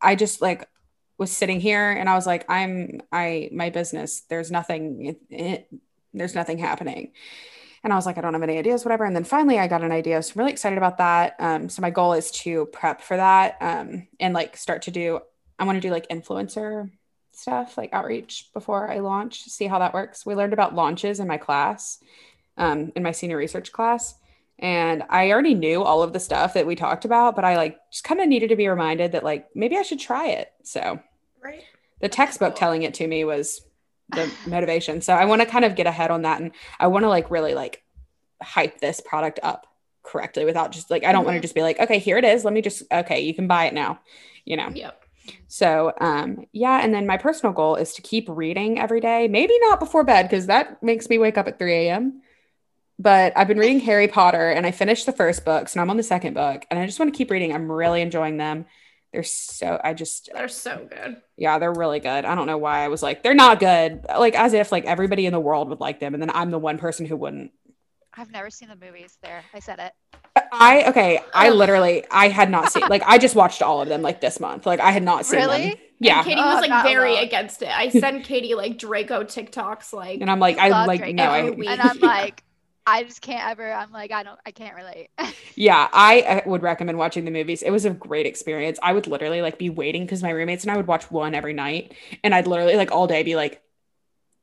[0.00, 0.68] I just like
[1.18, 4.22] was sitting here and I was like, I'm I my business.
[4.28, 5.06] There's nothing.
[5.06, 5.68] It, it,
[6.14, 7.12] there's nothing happening.
[7.84, 9.04] and I was like, I don't have any ideas, whatever.
[9.04, 10.22] And then finally, I got an idea.
[10.22, 11.36] So I'm really excited about that.
[11.38, 15.20] Um, so my goal is to prep for that um, and like start to do.
[15.58, 16.90] I want to do like influencer
[17.32, 19.44] stuff, like outreach before I launch.
[19.44, 20.26] See how that works.
[20.26, 22.02] We learned about launches in my class,
[22.56, 24.14] um, in my senior research class,
[24.58, 27.78] and I already knew all of the stuff that we talked about, but I like
[27.92, 30.52] just kind of needed to be reminded that like maybe I should try it.
[30.64, 30.98] So
[31.42, 31.62] Right.
[32.00, 33.60] the textbook telling it to me was
[34.10, 35.00] the motivation.
[35.00, 37.30] So I want to kind of get ahead on that and I want to like
[37.30, 37.82] really like
[38.42, 39.66] hype this product up
[40.02, 42.44] correctly without just like I don't want to just be like, okay, here it is.
[42.44, 44.00] Let me just okay, you can buy it now.
[44.44, 44.70] You know.
[44.74, 45.04] Yep.
[45.46, 49.28] So um yeah, and then my personal goal is to keep reading every day.
[49.28, 52.22] Maybe not before bed because that makes me wake up at 3 a.m.
[52.98, 55.90] But I've been reading Harry Potter and I finished the first book, so now I'm
[55.90, 57.52] on the second book, and I just want to keep reading.
[57.54, 58.66] I'm really enjoying them.
[59.12, 61.16] They're so I just They're so good.
[61.36, 62.24] yeah, they're really good.
[62.24, 64.04] I don't know why I was like, they're not good.
[64.08, 66.58] Like as if like everybody in the world would like them, and then I'm the
[66.58, 67.52] one person who wouldn't.
[68.14, 69.44] I've never seen the movies there.
[69.54, 69.92] I said it.
[70.52, 71.54] I okay, I oh.
[71.54, 74.66] literally I had not seen like I just watched all of them like this month.
[74.66, 75.50] Like I had not seen them.
[75.50, 75.80] Really?
[76.00, 76.22] Yeah.
[76.22, 77.24] And Katie Oh, was like not very alone.
[77.24, 77.68] against it.
[77.70, 81.12] I sent Katie like Draco TikToks like And I'm like, I like Draco.
[81.12, 81.68] no, I Every week.
[81.68, 82.42] And I'm like,
[82.88, 83.72] I just can't ever.
[83.72, 84.38] I'm like, I don't.
[84.46, 85.08] I can't relate.
[85.54, 87.62] yeah, I uh, would recommend watching the movies.
[87.62, 88.78] It was a great experience.
[88.82, 91.52] I would literally like be waiting because my roommates and I would watch one every
[91.52, 93.62] night, and I'd literally like all day be like,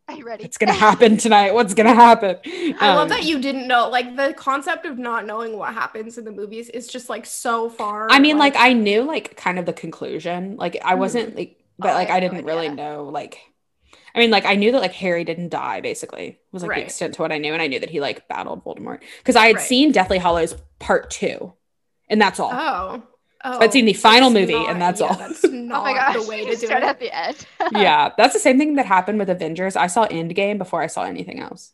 [0.08, 0.44] Are you ready?
[0.44, 1.54] "It's gonna happen tonight.
[1.54, 5.26] What's gonna happen?" I love Um, that you didn't know like the concept of not
[5.26, 8.08] knowing what happens in the movies is just like so far.
[8.10, 10.58] I mean, like I knew like kind of the conclusion.
[10.58, 13.40] Like I wasn't like, but Oh, like I I didn't really know like.
[14.16, 15.82] I mean, like I knew that like Harry didn't die.
[15.82, 16.80] Basically, was like Right.
[16.80, 19.36] the extent to what I knew, and I knew that he like battled Voldemort because
[19.36, 19.66] I had Right.
[19.66, 21.54] seen Deathly Hallows Part Two,
[22.10, 22.52] and that's all.
[22.54, 23.04] oh.
[23.48, 25.16] Oh, I'd seen the final movie, not- and that's yeah, all.
[25.16, 26.16] That's oh not my gosh!
[26.24, 26.88] the way to do start it.
[26.90, 27.46] at the end.
[27.74, 29.76] yeah, that's the same thing that happened with Avengers.
[29.76, 31.74] I saw Endgame before I saw anything else.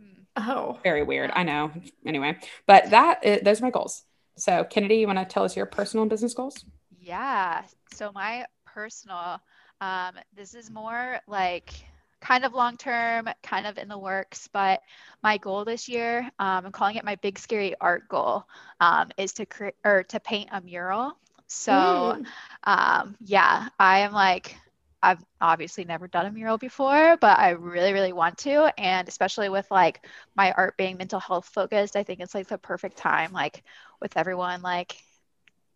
[0.00, 0.22] Mm.
[0.36, 1.32] Oh, Very weird.
[1.34, 1.72] I know.
[2.06, 4.04] Anyway, but that those are my goals.
[4.36, 6.64] So, Kennedy, you want to tell us your personal business goals?
[7.00, 7.62] Yeah.
[7.92, 9.40] So my personal,
[9.80, 11.72] um, this is more like
[12.20, 14.80] kind of long term, kind of in the works, but
[15.22, 18.44] my goal this year, um, I'm calling it my big scary art goal,
[18.80, 21.12] um, is to create or to paint a mural.
[21.46, 22.16] So
[22.64, 24.56] um, yeah, I am like,
[25.02, 28.72] I've obviously never done a mural before, but I really, really want to.
[28.78, 30.04] And especially with like
[30.36, 33.62] my art being mental health focused, I think it's like the perfect time, like
[34.00, 34.96] with everyone like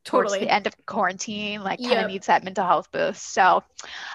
[0.05, 0.39] towards Totally.
[0.39, 2.07] the end of quarantine, like kind of Yep.
[2.07, 3.33] needs that mental health boost.
[3.33, 3.63] So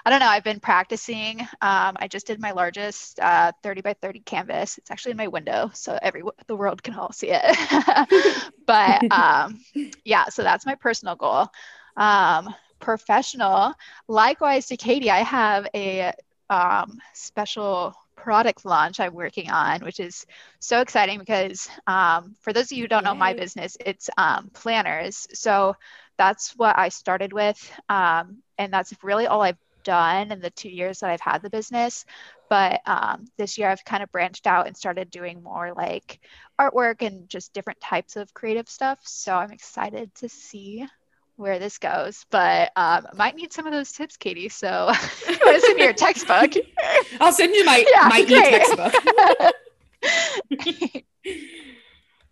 [0.04, 0.26] I don't know.
[0.26, 1.40] I've been practicing.
[1.60, 4.78] Um, I just did my largest uh, 30 by 30 canvas.
[4.78, 8.42] It's actually in my window, so every the world can all see it.
[8.66, 9.60] but um,
[10.04, 11.48] yeah, so that's my personal goal.
[11.96, 13.74] Um, professional,
[14.08, 16.12] likewise to Katie, I have a
[16.50, 20.26] um, special product launch I'm working on, which is
[20.58, 24.50] so exciting because um, for those of you who don't know my business, it's um,
[24.52, 25.26] planners.
[25.32, 25.76] So
[26.18, 27.58] that's what I started with.
[27.88, 31.50] Um, and that's really all I've done in the two years that I've had the
[31.50, 32.04] business.
[32.48, 36.20] But um, this year I've kind of branched out and started doing more like
[36.60, 38.98] artwork and just different types of creative stuff.
[39.04, 40.86] So I'm excited to see
[41.40, 44.48] where this goes, but um, might need some of those tips, Katie.
[44.50, 44.92] So
[45.28, 46.52] you want to send me your textbook?
[47.20, 48.94] I'll send you my Yeah, my e textbook.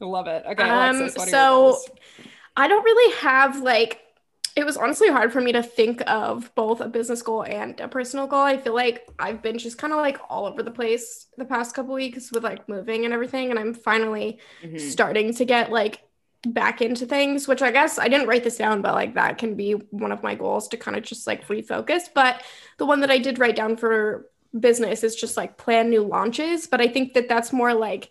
[0.00, 0.44] Love it.
[0.48, 1.82] Okay, Um, Alexis, what are so-
[2.56, 4.00] I don't really have like
[4.56, 7.86] it was honestly hard for me to think of both a business goal and a
[7.86, 8.40] personal goal.
[8.42, 11.76] I feel like I've been just kind of like all over the place the past
[11.76, 14.80] couple weeks with like moving and everything and I'm finally Mhm.
[14.80, 16.00] starting to get like
[16.52, 19.54] back into things, which I guess I didn't write this down, but like that can
[19.54, 22.02] be one of my goals to kind of just like refocus.
[22.14, 22.42] But
[22.78, 26.66] the one that I did write down for business is just like plan new launches.
[26.66, 28.10] But I think that that's more like,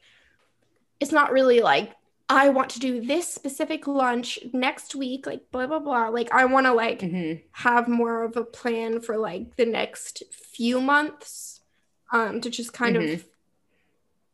[0.99, 1.93] it's not really like,
[2.29, 6.09] I want to do this specific launch next week, like blah, blah, blah.
[6.09, 7.41] Like, I want to like Mhm.
[7.53, 11.61] have more of a plan for like the next few months
[12.11, 13.13] um to just kind Mhm.
[13.13, 13.25] of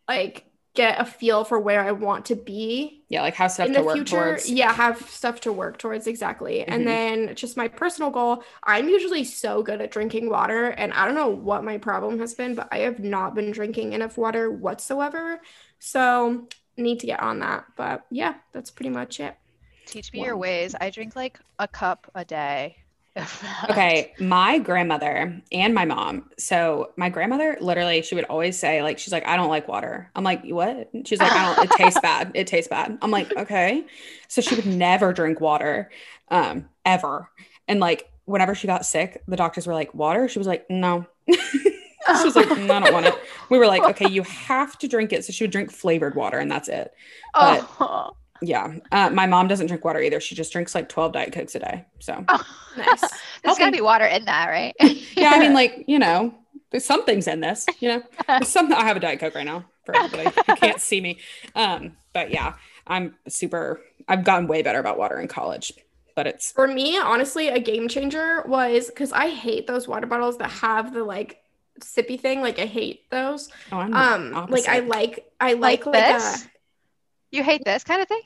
[0.07, 3.73] like get a feel for where I want to be Yeah, like how stuff in
[3.73, 4.05] to the work future.
[4.05, 4.49] towards.
[4.49, 6.63] Yeah, have stuff to work towards exactly.
[6.67, 6.73] Mhm.
[6.73, 11.05] And then just my personal goal, I'm usually so good at drinking water and I
[11.05, 14.51] don't know what my problem has been, but I have not been drinking enough water
[14.51, 15.39] whatsoever.
[15.79, 17.65] So, need to get on that.
[17.77, 19.35] But yeah, that's pretty much it.
[19.85, 20.75] Teach me your ways.
[20.81, 22.82] I drink like a cup a day.
[23.69, 26.29] Okay, my grandmother and my mom.
[26.37, 30.09] So my grandmother literally, she would always say, like, she's like, I don't like water.
[30.15, 30.89] I'm like, what?
[31.05, 31.63] She's like, I don't.
[31.65, 32.31] It tastes bad.
[32.33, 32.97] It tastes bad.
[33.01, 33.85] I'm like, okay.
[34.27, 35.91] So she would never drink water,
[36.29, 37.29] um, ever.
[37.67, 40.27] And like, whenever she got sick, the doctors were like, water.
[40.27, 41.05] She was like, no.
[41.27, 43.15] she was like, "Mm, I don't want it.
[43.49, 45.23] We were like, okay, you have to drink it.
[45.25, 46.93] So she would drink flavored water and that's it.
[47.39, 50.19] But Oh, yeah, uh, my mom doesn't drink water either.
[50.19, 51.85] She just drinks like 12 Diet Cokes a day.
[51.99, 52.25] So
[52.75, 53.23] Nice.
[53.43, 53.59] There's Okay.
[53.59, 54.73] gotta be water in that, right?
[55.19, 56.33] yeah, I mean, like, you know,
[56.71, 58.03] there's some things in this, you know,
[58.37, 61.19] there's some, I have a Diet Coke right now for everybody who can't see me.
[61.55, 62.55] Um, but yeah,
[62.87, 65.73] I'm super, I've gotten way better about water in college,
[66.15, 70.37] but it's, For me, honestly, a game changer was because I hate those water bottles
[70.37, 71.41] that have the like
[71.81, 72.41] sippy thing.
[72.41, 73.49] Like I hate those.
[73.71, 76.45] oh, I'm Um, like I like I like like like, this?
[76.45, 76.47] a
[77.33, 78.21] you hate this kind of thing?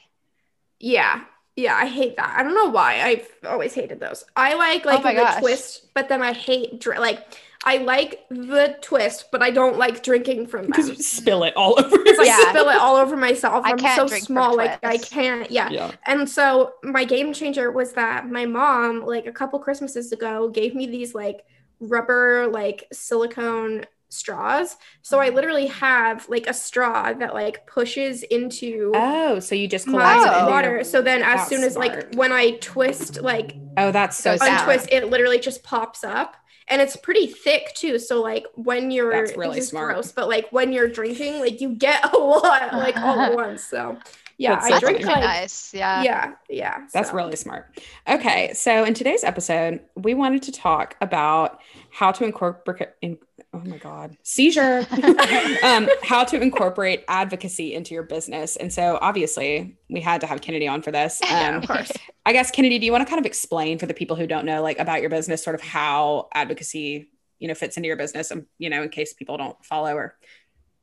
[0.79, 1.23] yeah.
[1.55, 2.35] Yeah, I hate that.
[2.37, 3.01] I don't know why.
[3.01, 4.23] I've always hated those.
[4.35, 5.39] I like oh like Oh my the gosh.
[5.39, 10.03] twist, but then I hate dr- like I like the twist, but I don't like
[10.03, 11.97] drinking from because you spill it all over.
[12.05, 12.49] It's like Yeah.
[12.49, 13.65] spill it all over myself.
[13.65, 15.49] I I'm can't so drink from small, like I can't.
[15.49, 15.69] Yeah.
[15.71, 15.91] yeah.
[16.05, 20.75] And so my game changer was that my mom, like a couple Christmases ago, gave
[20.75, 21.43] me these like
[21.79, 24.77] rubber, like silicone straws.
[25.01, 25.35] So I mm-hmm.
[25.35, 30.25] literally have like a straw that like pushes into Oh, so you just my collapse
[30.25, 30.83] it into water.
[30.83, 31.95] So then as That's soon as smart.
[31.95, 34.47] like when I twist, like Oh, that's so Goes down.
[34.47, 34.61] smart.
[34.61, 36.35] untwist, it literally just pops up.
[36.69, 37.97] And it's pretty thick too.
[37.97, 39.93] So like when you're That's really smart.
[39.93, 43.63] gross, but like when you're drinking, like you get a lot like all at once.
[43.63, 43.97] So
[44.37, 45.73] yeah, That's I drink like nice.
[45.73, 46.03] Yeah.
[46.03, 46.85] yeah, yeah.
[46.93, 47.15] That's so.
[47.15, 47.79] really smart.
[48.07, 52.89] Okay, so in today's episode, we wanted to talk about how to incorporate.
[53.01, 53.17] In,
[53.65, 54.85] oh my god, seizure!
[55.63, 60.41] um, how to incorporate advocacy into your business, and so obviously we had to have
[60.41, 61.21] Kennedy on for this.
[61.29, 61.91] Yeah, Um, of course.
[62.25, 64.45] I guess Kennedy, do you want to kind of explain for the people who don't
[64.45, 68.31] know, like about your business, sort of how advocacy, you know, fits into your business,
[68.31, 70.15] and you know, in case people don't follow or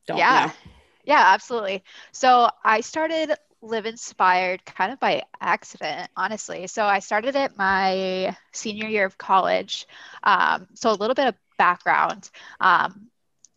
[0.07, 0.47] don't yeah.
[0.47, 0.71] know.
[1.05, 1.85] Yeah, absolutely.
[2.13, 3.35] So I started
[3.65, 6.67] Live Inspired kind of by accident, honestly.
[6.67, 9.87] So I started it my senior year of college.
[10.23, 12.31] Um, so a little bit of background.
[12.61, 13.09] Um,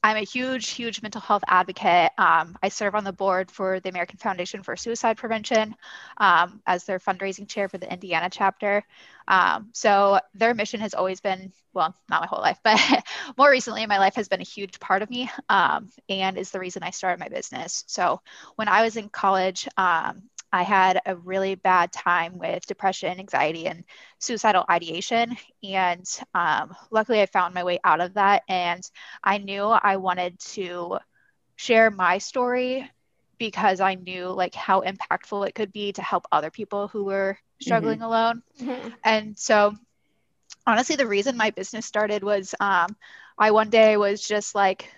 [0.03, 2.11] I'm a huge, huge mental health advocate.
[2.17, 5.75] Um, I serve on the board for the American Foundation for Suicide Prevention
[6.17, 8.83] um, as their fundraising chair for the Indiana chapter.
[9.27, 12.79] Um, so their mission has always been, well, not my whole life, but
[13.37, 16.51] more recently in my life has been a huge part of me um, and is
[16.51, 17.83] the reason I started my business.
[17.87, 18.21] So
[18.55, 23.67] when I was in college, um, I had a really bad time with depression, anxiety,
[23.67, 23.83] and
[24.19, 25.35] suicidal ideation.
[25.63, 28.43] And um, luckily, I found my way out of that.
[28.47, 28.81] And
[29.23, 30.97] I knew I wanted to
[31.55, 32.89] share my story
[33.37, 37.37] because I knew like how impactful it could be to help other people who were
[37.59, 38.41] struggling alone.
[38.59, 38.93] Mhm.
[39.03, 39.73] And so,
[40.65, 42.95] honestly, the reason my business started was um,
[43.37, 44.89] I one day was just like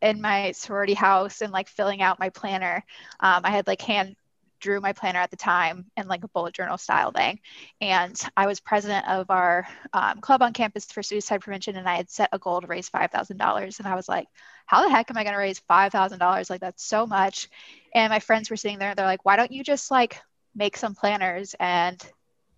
[0.00, 2.84] in my sorority house and like filling out my planner.
[3.20, 4.16] Um, I had like hand
[4.64, 7.38] drew my planner at the time in like a bullet journal style thing.
[7.82, 11.96] And I was president of our um, club on campus for suicide prevention, and I
[11.96, 13.78] had set a goal to raise $5,000.
[13.78, 14.26] And I was like,
[14.64, 16.48] how the heck am I going to raise $5,000?
[16.48, 17.50] Like, that's so much.
[17.94, 20.18] And my friends were sitting there, they're like, why don't you just like
[20.54, 22.02] make some planners and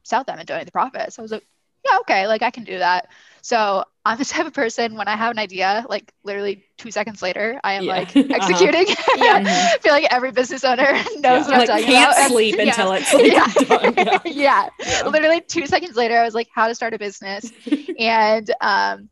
[0.05, 1.19] sell them and donate the profits?
[1.19, 1.45] I was like,
[1.85, 3.09] yeah, okay, like I can do that.
[3.43, 7.21] So I'm the type of person when I have an idea, like literally two seconds
[7.23, 7.93] later, I am Yeah.
[7.97, 8.27] like Uh-huh.
[8.31, 8.87] executing.
[9.17, 9.41] Yeah.
[9.43, 9.47] Mhm.
[9.75, 11.39] I feel like every business owner knows Yeah.
[11.39, 12.31] what I'm Like talking can't about.
[12.31, 12.63] sleep Yeah.
[12.65, 13.47] until it's like yeah.
[13.69, 13.95] done.
[13.97, 14.19] Yeah.
[14.25, 14.69] yeah.
[14.81, 15.03] Yeah.
[15.09, 17.51] Literally two seconds later, I was like, how to start a business.
[17.99, 19.09] and um,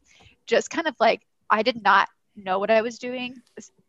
[0.46, 3.34] just kind of like, I did not know what I was doing.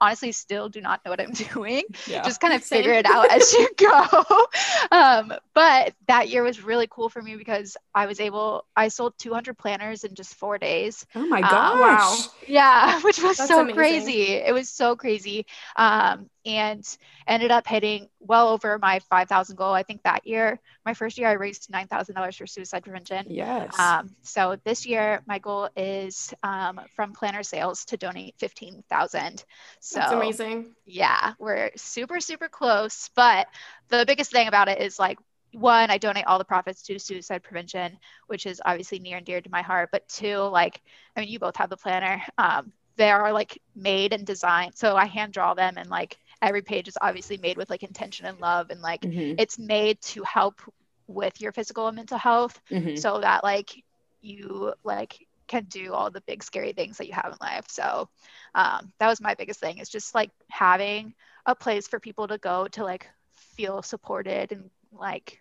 [0.02, 1.84] Honestly, still do not know what I'm doing.
[2.06, 2.22] Yeah.
[2.24, 2.84] Just kind of Same.
[2.84, 4.48] figure it out as you go.
[4.92, 9.14] Um, but that year was really cool for me because I was able, I sold
[9.18, 11.06] 200 planners in just four days.
[11.16, 11.72] oh my Uh, gosh.
[11.74, 12.32] wow.
[12.48, 14.16] Yeah, which was That's so amazing.
[14.16, 14.34] crazy.
[14.34, 15.46] It was so crazy.
[15.76, 16.86] Um, and
[17.28, 19.74] ended up hitting well over my 5,000 goal.
[19.74, 23.26] I think that year, my first year, I raised $9,000 for suicide prevention.
[23.30, 23.78] Yes.
[23.80, 29.44] Um, so this year, my goal is um, from planner sales to donate 15,000.
[29.80, 30.76] So That's amazing.
[30.86, 33.10] yeah, we're super, super close.
[33.16, 33.48] But
[33.90, 35.18] the biggest thing about it is like,
[35.52, 39.40] one, I donate all the profits to suicide prevention, which is obviously near and dear
[39.40, 39.90] to my heart.
[39.92, 40.82] But two, like,
[41.16, 42.22] I mean, you both have the planner.
[42.38, 44.76] Um, they are like made and designed.
[44.76, 48.26] So I hand draw them, and like every page is obviously made with like intention
[48.26, 48.70] and love.
[48.70, 50.62] And like, Mhm, it's made to help
[51.08, 52.98] with your physical and mental health mhm.
[52.98, 53.84] so that like
[54.22, 58.10] you like can do all the big scary things that you have in life so
[58.56, 61.14] um, that was my biggest thing is just like having
[61.46, 63.08] a place for people to go to like
[63.56, 65.40] feel supported and like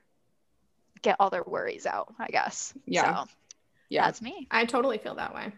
[1.01, 3.25] get all their worries out i guess Yeah.
[3.25, 3.29] so
[3.89, 4.05] Yeah.
[4.05, 5.51] that's me I totally feel that way.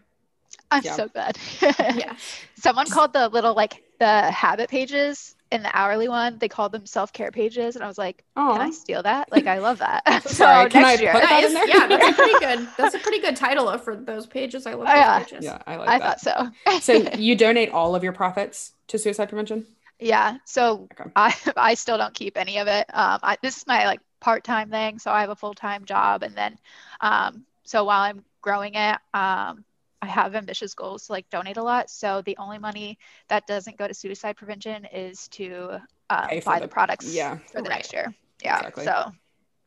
[0.71, 0.93] i'm Yeah.
[0.93, 2.15] so glad Yeah.
[2.55, 6.85] someone called the little like the habit pages in the hourly one, they called them
[6.85, 8.53] self care pages, and I was like, Aw.
[8.53, 9.31] can I steal that?
[9.31, 10.03] Like, I love that.
[10.23, 11.67] so Sorry, can next I year, put That that is- in there?
[11.67, 12.67] yeah, that's a pretty good.
[12.77, 14.65] That's a pretty good title for those pages.
[14.67, 15.19] I love Oh, those yeah.
[15.23, 15.45] pages.
[15.45, 16.21] Yeah, I like I that.
[16.21, 16.79] thought so.
[16.81, 19.65] so you donate all of your profits to suicide prevention?
[19.99, 20.37] Yeah.
[20.45, 21.09] So Okay.
[21.15, 22.85] I I still don't keep any of it.
[22.93, 24.99] Um, I, this is my like part-time thing.
[24.99, 26.57] So I have a full-time job, and then
[27.01, 29.63] um, so while I'm growing it, um,
[30.07, 31.89] I have ambitious goals to like donate a lot.
[31.89, 36.51] So the only money that doesn't go to suicide prevention is to uh, Pay for
[36.51, 37.37] buy the- the products yeah.
[37.51, 37.77] for the Right.
[37.77, 38.13] next year.
[38.43, 38.57] Yeah.
[38.57, 38.85] Exactly.
[38.85, 39.11] So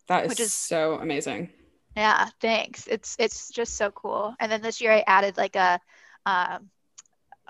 [0.09, 1.51] That is, Which is- so amazing.
[1.97, 2.87] yeah, thanks.
[2.87, 4.35] It's it's just so cool.
[4.41, 5.79] And then this year I added like a
[6.27, 6.71] um,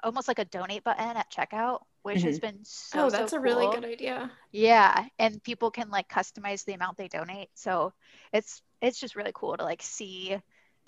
[0.03, 3.40] almost like a donate button at checkout, which has been so oh, that's so a
[3.40, 4.31] really good idea.
[4.50, 7.50] Yeah, and people can like customize the amount they donate.
[7.55, 7.92] So
[8.33, 10.37] it's it's just really cool to like see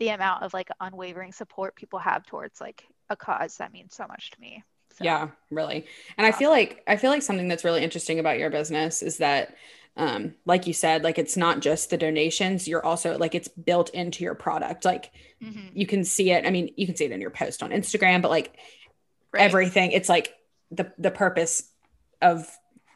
[0.03, 4.05] the amount of like unwavering support people have towards like a cause that means so
[4.09, 4.65] much to me.
[4.99, 5.87] So, Yeah, really.
[6.19, 9.19] And I feel like I feel like something that's really interesting about your business is
[9.19, 9.55] that
[9.97, 13.91] um like you said like it's not just the donations you're also like it's built
[13.91, 15.13] into your product like
[15.43, 17.69] mhm, you can see it i mean you can see it in your post on
[17.73, 18.57] instagram but like
[19.35, 19.43] right.
[19.43, 20.33] everything it's like
[20.71, 21.71] the the purpose
[22.23, 22.49] of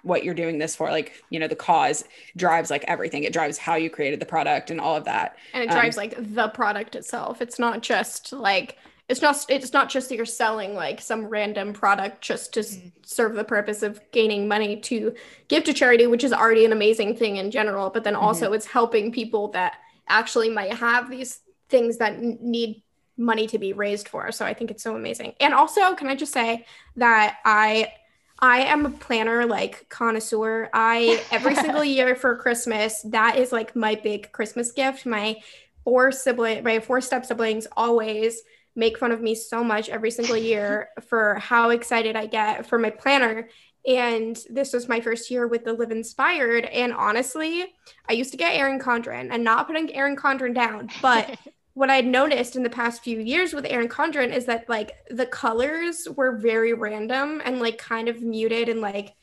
[0.06, 2.04] what you're doing this for like you know the cause
[2.36, 5.62] drives like everything it drives how you created the product and all of that And
[5.64, 7.40] it Um, drives like the product itself.
[7.42, 8.76] It's not just like
[9.08, 12.92] it's not it's not just that you're selling like some random product just to Mhm.
[13.04, 15.14] serve the purpose of gaining money to
[15.48, 17.90] give to charity, which is already an amazing thing in general.
[17.90, 18.22] But then Mhm.
[18.22, 19.74] also it's helping people that
[20.08, 22.82] actually might have these things that need
[23.16, 24.30] money to be raised for.
[24.32, 25.34] So I think it's so amazing.
[25.40, 26.66] And also, can I just say
[26.96, 27.92] that I
[28.38, 30.68] I am a planner like connoisseur.
[30.72, 35.06] I every single year for Christmas, that is like my big Christmas gift.
[35.06, 35.36] My
[35.84, 38.42] four sibling, my four step siblings always
[38.74, 42.78] make fun of me so much every single year for how excited I get for
[42.78, 43.48] my planner.
[43.86, 46.64] And this was my first year with the Live Inspired.
[46.64, 47.72] And honestly,
[48.08, 51.38] I used to get Erin Condren and not putting Erin Condren down, but
[51.76, 55.26] what I'd noticed in the past few years with Erin Condren is that like the
[55.26, 59.14] colors were very random and like kind of muted and like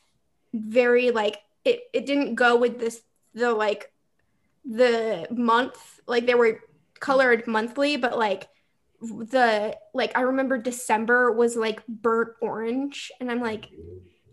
[0.54, 3.02] very like it, it didn't go with this
[3.34, 3.92] the like
[4.66, 6.60] the month like they were
[7.00, 8.48] colored monthly but like
[9.02, 13.72] the like I remember December was like burnt orange and I'm like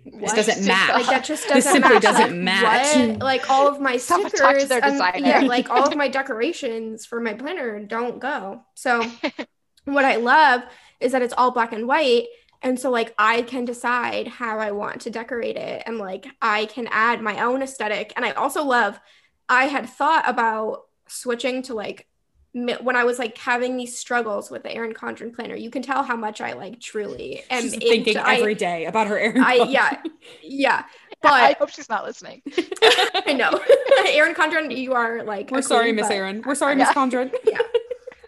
[0.05, 2.03] this doesn't Just match like that just This doesn't simply match.
[2.03, 2.97] doesn't Like, match.
[2.97, 3.19] what?
[3.19, 5.27] Like all of my Someone stickers, talk to their and- designer.
[5.27, 8.63] yeah, like all of my decorations for my planner don't go.
[8.75, 9.05] So
[9.85, 10.63] what I love
[11.01, 12.27] is that it's all black and white.
[12.63, 16.67] And so like I can decide how I want to decorate it and like I
[16.67, 18.13] can add my own aesthetic.
[18.17, 19.01] And I also love
[19.49, 22.07] I had thought about switching to like mi-
[22.53, 26.03] when I was like having these struggles with the Erin Condren planner, you can tell
[26.03, 29.43] how much I like truly am she's into- thinking I- every day about her Erin
[29.43, 29.73] I- Condren.
[29.73, 29.97] yeah.
[30.43, 30.85] yeah,
[31.23, 32.43] I hope she's not listening.
[33.27, 33.61] I know.
[34.09, 35.51] Erin Condren, you are like.
[35.51, 36.85] we're sorry miss but- Erin we're sorry Yeah.
[36.85, 37.33] miss Condren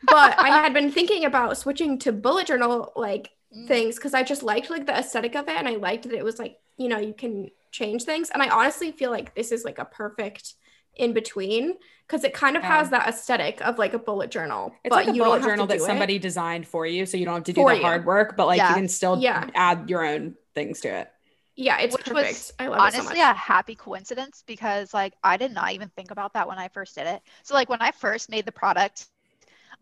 [0.05, 3.69] But I had been thinking about switching to bullet journal like Mm.
[3.69, 6.25] things because I just liked like the aesthetic of it and I liked that it
[6.25, 8.31] was like, you know, you can change things.
[8.31, 10.55] And I honestly feel like this is like a perfect
[10.97, 11.75] in between
[12.07, 12.69] because it kind of Yeah.
[12.69, 14.81] has that aesthetic of like a bullet journal.
[14.85, 15.87] It's but like a you bullet journal that do it.
[15.87, 17.83] somebody designed for you, so you don't have to do For the you.
[17.83, 18.69] hard work, but like Yeah.
[18.69, 19.51] you can still Yeah.
[19.55, 21.13] add your own things to it.
[21.57, 22.53] Yeah, it's Which was perfect.
[22.59, 23.19] I love it so honestly much.
[23.19, 26.95] a happy coincidence because like I did not even think about that when I first
[26.95, 27.23] did it.
[27.43, 29.07] So like when I first made the product,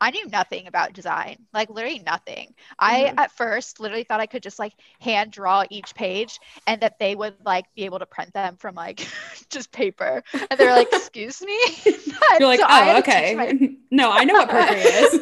[0.00, 2.54] I knew nothing about design, like literally nothing.
[2.78, 3.14] I Mhm.
[3.18, 7.14] at first literally thought I could just like hand draw each page and that they
[7.14, 9.06] would like be able to print them from like
[9.50, 10.22] just paper.
[10.50, 11.58] And they're like, "Excuse me."
[12.38, 13.34] You're like, So oh, had to teach okay.
[13.34, 15.20] my- no, I know what Procreate is.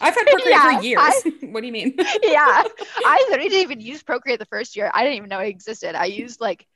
[0.00, 1.00] I've had Procreate Yeah, for years.
[1.02, 1.94] I- what do you mean?
[2.22, 2.64] yeah.
[3.04, 4.90] I literally didn't even use Procreate the first year.
[4.94, 5.94] I didn't even know it existed.
[5.94, 6.66] I used like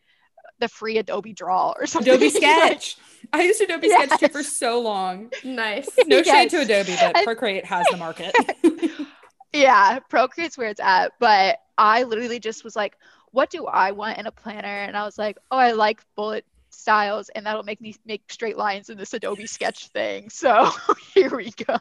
[0.62, 2.12] the free Adobe Draw or something.
[2.12, 2.96] Adobe Sketch.
[3.32, 5.30] I used Adobe Sketch too for so long.
[5.44, 5.88] nice.
[6.06, 8.34] No shade to Adobe, but Procreate has the market.
[9.54, 11.12] Yeah, Procreate's where it's at.
[11.20, 12.96] But I literally just was like,
[13.32, 14.66] what do I want in a planner?
[14.66, 18.56] And I was like, oh, I like bullet styles, and that'll make me make straight
[18.56, 20.30] lines in this Adobe Sketch thing.
[20.30, 20.70] So
[21.14, 21.76] here we go.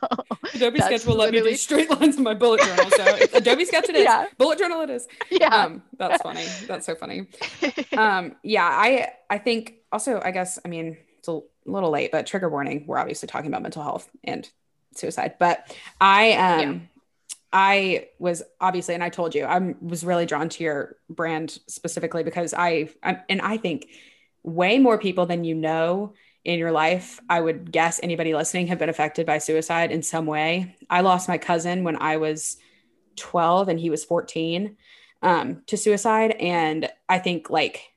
[0.53, 2.89] Adobe That's Sketch will let me do straight lines in my bullet journal.
[2.91, 4.03] So Adobe Sketch it is.
[4.03, 4.25] Yeah.
[4.37, 5.07] Bullet journal it is.
[5.29, 5.47] Yeah.
[5.55, 6.45] Um, that's funny.
[6.67, 7.27] That's so funny.
[7.97, 12.25] um yeah i i think also i guess i mean it's a little late but
[12.25, 14.49] trigger warning we're obviously talking about mental health and
[14.95, 16.79] suicide but i um Yeah.
[17.53, 22.23] i was obviously and i told you i was really drawn to your brand specifically
[22.23, 23.87] because i I'm, and i think
[24.43, 26.13] way more people than you know
[26.43, 30.25] in your life i would guess anybody listening have been affected by suicide in some
[30.25, 30.75] way.
[30.89, 32.57] I lost my cousin when i was
[33.15, 34.75] 12 and he was 14
[35.21, 36.31] um, to suicide.
[36.31, 37.93] And I think like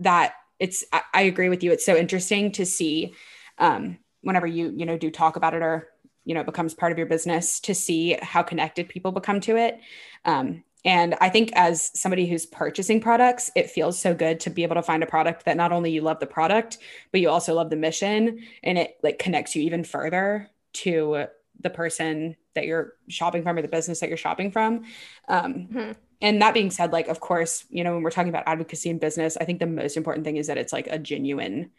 [0.00, 1.72] that it's I, I agree with you.
[1.72, 3.14] It's so interesting to see
[3.58, 5.88] um whenever you you know do talk about it or
[6.24, 9.56] you know it becomes part of your business to see how connected people become to
[9.56, 9.80] it.
[10.24, 14.62] Um, and i think as somebody who's purchasing products it feels so good to be
[14.62, 16.78] able to find a product that not only you love the product
[17.12, 21.26] but you also love the mission and it like connects you even further to
[21.60, 24.84] the person that you're shopping from or the business that you're shopping from
[25.28, 25.92] um, mm-hmm.
[26.22, 28.98] and that being said like of course you know when we're talking about advocacy in
[28.98, 31.70] business i think the most important thing is that it's like a genuine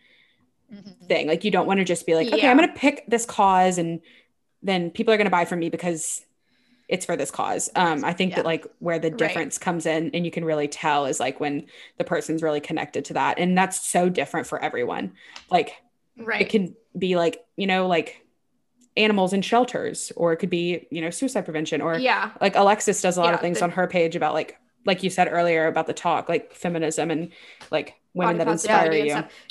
[0.72, 1.06] mm-hmm.
[1.08, 3.26] thing like you don't want to just be like okay i'm going to pick this
[3.26, 4.02] cause and
[4.64, 6.26] then people are going to buy from me because
[6.88, 7.70] it's for this cause.
[7.76, 8.38] Um, I think yeah.
[8.38, 9.62] that like where the difference right.
[9.62, 11.66] comes in and you can really tell is like when
[11.98, 13.40] the person's really connected to that.
[13.40, 15.14] And that's so different for everyone.
[15.52, 15.74] Like
[16.18, 16.42] right.
[16.42, 18.26] it can be like, you know, like
[18.96, 23.02] animals in shelters, or it could be, you know, suicide prevention or yeah, like Alexis
[23.02, 25.28] does a lot yeah, of things the- on her page about like like you said
[25.30, 27.32] earlier about the talk, like feminism and
[27.70, 29.06] like women that inspire you.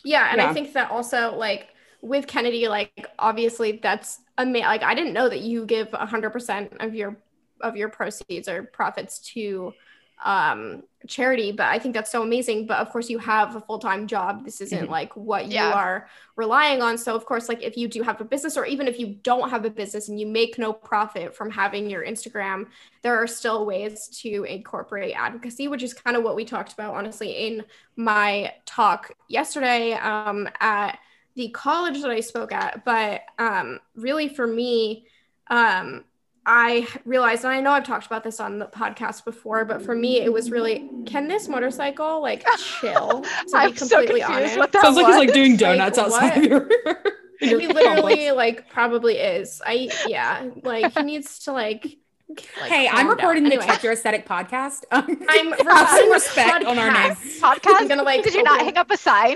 [0.05, 0.30] Yeah.
[0.30, 0.51] And yeah.
[0.51, 1.68] I think that also like
[2.01, 4.66] with Kennedy, like obviously that's amazing.
[4.66, 7.16] Like I didn't know that you give hundred percent of your
[7.61, 9.72] of your proceeds or profits to
[10.24, 14.07] um charity but i think that's so amazing but of course you have a full-time
[14.07, 14.90] job this isn't mm-hmm.
[14.90, 15.68] like what yeah.
[15.68, 18.64] you are relying on so of course like if you do have a business or
[18.64, 22.04] even if you don't have a business and you make no profit from having your
[22.04, 22.66] instagram
[23.02, 26.94] there are still ways to incorporate advocacy which is kind of what we talked about
[26.94, 27.62] honestly in
[27.96, 30.98] my talk yesterday um, at
[31.34, 35.07] the college that i spoke at but um, really for me
[35.48, 36.04] um,
[36.49, 39.97] I realized, and I know I've talked about this on the podcast before, but for
[39.97, 43.22] me, it was really, can this motorcycle like chill?
[43.22, 45.03] To I'm be completely so honest, what that sounds was.
[45.03, 46.68] like he's like doing donuts like, outside of your.
[47.40, 49.61] he literally like probably is.
[49.66, 51.99] I yeah, like he needs to like.
[52.28, 53.66] Like, hey, I'm recording the anyway.
[53.66, 54.82] Check Your Aesthetic podcast.
[54.90, 56.68] Um, I'm have some respect podcast.
[56.68, 57.12] on our name.
[57.12, 57.74] Podcast.
[57.76, 58.22] I'm gonna like.
[58.22, 59.34] Did you not hang up a sign?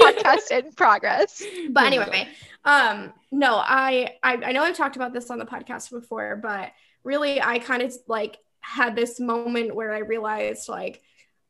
[0.00, 1.42] podcast in progress.
[1.70, 2.28] But anyway,
[2.64, 6.72] um, no, I, I I know I've talked about this on the podcast before, but
[7.04, 11.00] really I kind of like had this moment where I realized like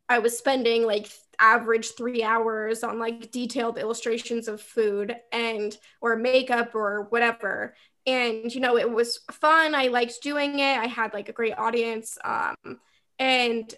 [0.08, 6.16] I was spending like average three hours on like detailed illustrations of food and or
[6.16, 7.74] makeup or whatever.
[8.06, 9.74] And you know, it was fun.
[9.74, 10.78] I liked doing it.
[10.78, 12.18] I had like a great audience.
[12.24, 12.56] Um,
[13.18, 13.72] and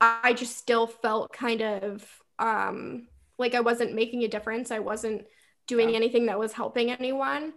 [0.00, 2.06] I just still felt kind of
[2.38, 3.06] um
[3.38, 4.70] like I wasn't making a difference.
[4.70, 5.26] I wasn't
[5.66, 5.96] doing yeah.
[5.96, 7.52] anything that was helping anyone.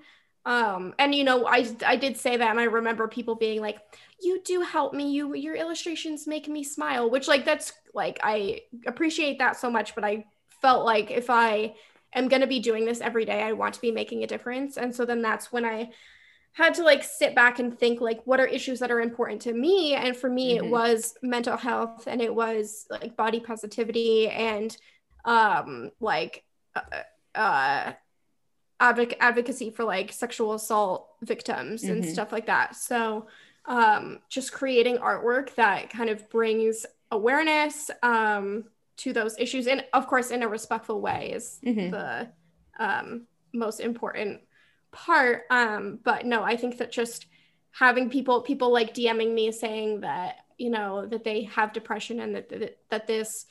[0.45, 3.79] Um, and you know, I I did say that, and I remember people being like,
[4.21, 5.11] "You do help me.
[5.11, 9.93] You your illustrations make me smile," which like that's like I appreciate that so much,
[9.93, 10.25] but I
[10.61, 11.75] felt like if I
[12.13, 14.95] am gonna be doing this every day, I want to be making a difference, and
[14.95, 15.89] so then that's when I
[16.53, 19.53] had to like sit back and think like what are issues that are important to
[19.53, 20.65] me and for me mm-hmm.
[20.65, 24.75] it was mental health and it was like body positivity and
[25.23, 26.43] um like
[26.75, 26.81] uh,
[27.37, 27.93] uh,
[28.81, 31.93] advoc- advocacy for like sexual assault victims mm-hmm.
[31.93, 32.75] and stuff like that.
[32.75, 33.27] So
[33.65, 38.65] um, just creating artwork that kind of brings awareness um,
[38.97, 41.91] to those issues, and of course, in a respectful way, is mm-hmm.
[41.91, 42.29] the
[42.79, 44.41] um, most important
[44.91, 45.43] part.
[45.49, 47.27] Um, but no, I think that just
[47.71, 52.35] having people people like DMing me saying that you know that they have depression and
[52.35, 53.45] that that, that this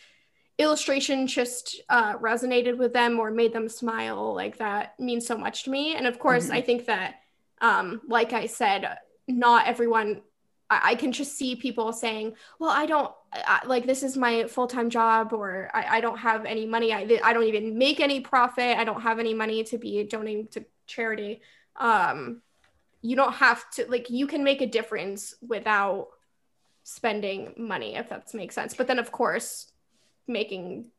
[0.58, 5.64] illustration just uh, resonated with them or made them smile like that means so much
[5.64, 5.94] to me.
[5.94, 6.54] And of course mm-hmm.
[6.54, 7.16] i think that
[7.60, 8.98] um, like i said
[9.28, 10.22] not everyone
[10.68, 13.10] I, I, can just see people saying well i don't
[13.44, 16.92] I, like this is my full-time job or I, I don't have any money.
[16.92, 18.78] I, I don't even make any profit.
[18.78, 21.40] I don't have any money to be donating to charity.
[21.76, 22.42] Um,
[23.02, 26.08] you don't have to like you can make a difference without
[26.82, 28.74] spending money if that makes sense.
[28.74, 29.72] But then of course
[30.26, 30.90] making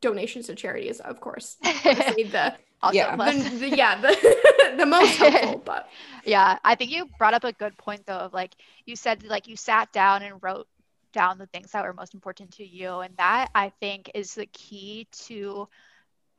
[0.00, 1.54] donations to charities, of course.
[1.62, 2.54] the,
[2.92, 5.62] yeah, the, the, yeah, the, the most helpful.
[5.64, 5.88] But
[6.24, 8.14] yeah, I think you brought up a good point though.
[8.14, 8.54] Of like
[8.84, 10.68] you said, like you sat down and wrote
[11.12, 14.46] down the things that were most important to you, and that I think is the
[14.46, 15.68] key to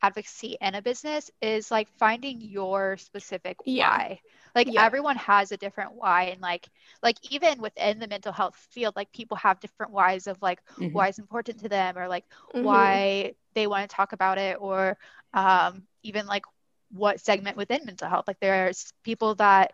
[0.05, 3.89] advocacy in a business is like finding your specific yeah.
[3.89, 4.19] why
[4.55, 4.85] like yeah.
[4.85, 6.67] everyone has a different why and like
[7.03, 10.93] like even within the mental health field like people have different whys of like mm-hmm.
[10.93, 12.63] why it's important to them or like mm-hmm.
[12.63, 14.97] why they want to talk about it or
[15.33, 16.43] um, even like
[16.91, 19.73] what segment within mental health like there's people that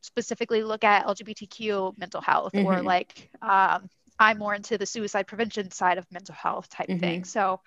[0.00, 2.66] specifically look at lgbtq mental health mm-hmm.
[2.66, 6.98] or like um, i'm more into the suicide prevention side of mental health type thing
[6.98, 7.22] mm-hmm.
[7.24, 7.60] so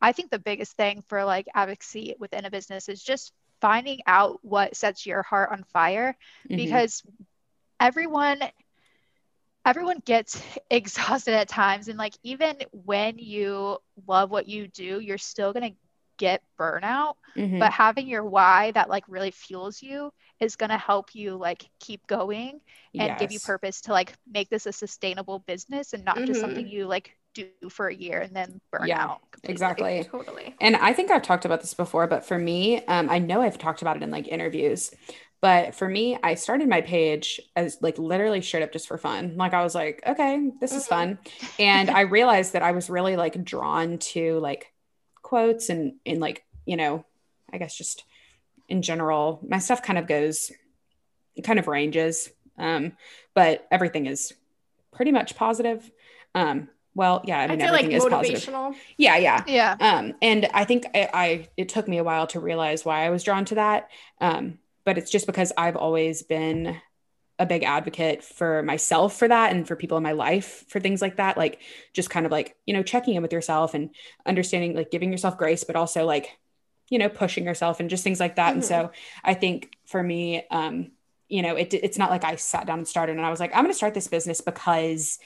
[0.00, 4.38] i think the biggest thing for like advocacy within a business is just finding out
[4.42, 6.16] what sets your heart on fire
[6.50, 6.56] mm-hmm.
[6.56, 7.02] because
[7.80, 8.38] everyone
[9.64, 15.18] everyone gets exhausted at times and like even when you love what you do you're
[15.18, 15.78] still going to
[16.18, 17.58] get burnout Mhm.
[17.58, 21.64] but having your why that like really fuels you is going to help you like
[21.80, 22.60] keep going
[22.98, 26.66] and give you purpose to like make this a sustainable business and not just something
[26.66, 29.54] you like do for a year and then burn Yeah, out completely.
[29.54, 30.54] exactly Totally.
[30.60, 33.58] And I think I've talked about this before, but for me, um, I know I've
[33.58, 34.90] talked about it in like interviews.
[35.40, 39.36] But for me, I started my page as like literally straight up just for fun.
[39.36, 40.88] Like I was like, okay, this is Mhm.
[40.88, 41.18] fun.
[41.60, 44.72] And I realized that I was really like drawn to like
[45.22, 47.04] quotes and in like, you know,
[47.52, 48.02] I guess just
[48.68, 50.50] in general, my stuff kind of goes,
[51.36, 52.30] it kind of ranges.
[52.58, 52.92] Um,
[53.34, 54.32] but everything is
[54.92, 55.90] pretty much positive.
[56.34, 56.68] Um,
[56.98, 58.76] well, yeah, I mean, I'd say like everything is positive.
[58.96, 59.44] Yeah, yeah.
[59.46, 63.06] yeah Um, and I think I, I it took me a while to realize why
[63.06, 63.88] I was drawn to that.
[64.20, 66.76] Um, but it's just because I've always been
[67.38, 71.00] a big advocate for myself for that and for people in my life for things
[71.00, 71.38] like that.
[71.38, 71.60] Like
[71.92, 73.90] just kind of like, you know, checking in with yourself and
[74.26, 76.36] understanding, like giving yourself grace, but also like,
[76.88, 78.54] you know, pushing yourself and just things like that.
[78.54, 78.90] And so
[79.22, 80.90] I think for me, um,
[81.28, 83.52] you know, it, it's not like I sat down and started and I was like,
[83.54, 85.20] I'm going to start this business because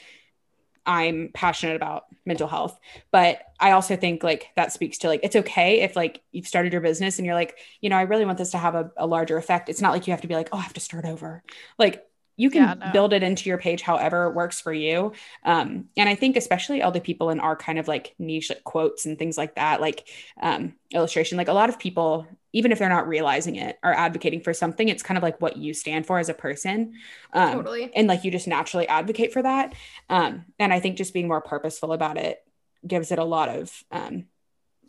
[0.85, 2.77] I'm passionate about mental health.
[3.11, 6.73] But I also think like that speaks to like it's okay if like you've started
[6.73, 9.07] your business and you're like, you know, I really want this to have a, a
[9.07, 9.69] larger effect.
[9.69, 11.43] It's not like you have to be like, oh, I have to start over.
[11.79, 12.05] Like
[12.35, 12.91] you can Yeah, no.
[12.91, 15.13] build it into your page however works for you.
[15.43, 18.63] Um, and I think especially all the people in our kind of like niche like
[18.63, 20.07] quotes and things like that, like
[20.41, 24.41] um, illustration, like a lot of people, even if they're not realizing it, are advocating
[24.41, 24.89] for something.
[24.89, 26.93] It's kind of like what you stand for as a person.
[27.33, 27.91] Um, Totally.
[27.95, 29.73] and like you just naturally advocate for that
[30.09, 32.39] um and i think just being more purposeful about it
[32.85, 34.25] gives it a lot of um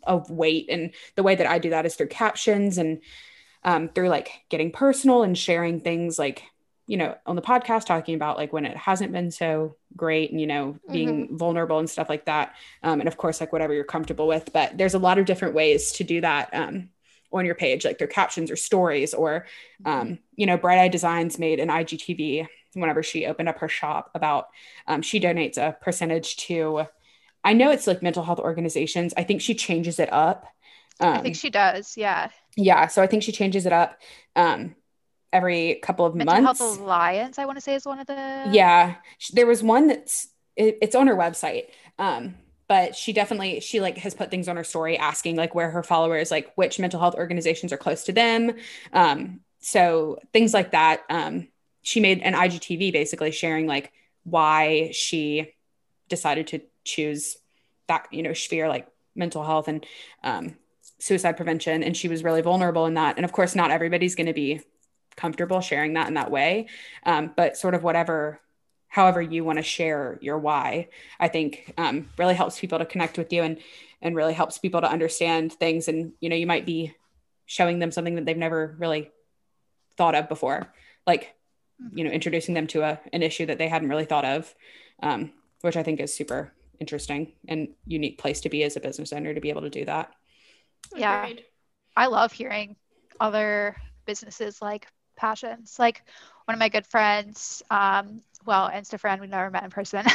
[0.03, 3.01] of weight and the way that i do that is through captions and
[3.63, 6.43] um through like getting personal and sharing things like
[6.87, 10.39] you know on the podcast talking about like when it hasn't been so great and
[10.39, 12.53] you know being vulnerable and stuff like that.
[12.83, 15.55] Um and of course like whatever you're comfortable with but there's a lot of different
[15.55, 16.89] ways to do that um
[17.31, 17.85] on your page.
[17.85, 19.45] Like through captions or stories or
[19.83, 24.11] um, you know bright eye designs made an igtv whenever she opened up her shop
[24.15, 24.47] about
[24.87, 26.83] um, she donates a percentage to
[27.43, 29.13] i know it's like mental health organizations.
[29.15, 30.45] I think she changes it up.
[30.99, 31.95] Um, i think she does.
[31.97, 32.29] Yeah.
[32.55, 33.99] yeah so i think she changes it up.
[34.35, 34.75] Um,
[35.35, 36.25] every couple of months.
[36.25, 38.95] mental months health alliance i want to say is one of the yeah
[39.33, 41.65] there was one that's it, it's on her website
[41.99, 42.35] um
[42.67, 45.83] but she definitely she like has put things on her story asking like where her
[45.83, 48.53] followers like which mental health organizations are close to them
[48.93, 51.47] um so things like that um
[51.81, 53.91] she made an igtv basically sharing like
[54.23, 55.53] why she
[56.07, 57.37] decided to choose
[57.87, 59.85] that you know sphere like mental health and
[60.23, 60.55] um
[60.97, 64.27] suicide prevention and she was really vulnerable in that and of course not everybody's going
[64.27, 64.61] to be
[65.15, 66.67] comfortable sharing that in that way
[67.05, 68.39] um, but sort of whatever
[68.87, 70.87] however you want to share your why
[71.19, 73.59] i think um, really helps people to connect with you and
[74.01, 76.93] and really helps people to understand things and you know you might be
[77.45, 79.11] showing them something that they've never really
[79.97, 80.73] thought of before
[81.07, 81.35] like
[81.93, 84.53] you know introducing them to a, an issue that they hadn't really thought of
[85.03, 89.13] um, which i think is super interesting and unique place to be as a business
[89.13, 90.11] owner to be able to do that
[90.95, 91.23] Yeah.
[91.23, 91.43] Agreed.
[91.95, 92.75] I love hearing
[93.19, 95.77] other businesses like passions.
[95.79, 96.03] Like
[96.45, 100.05] one of my good friends, um, well, Insta friend, we never met in person.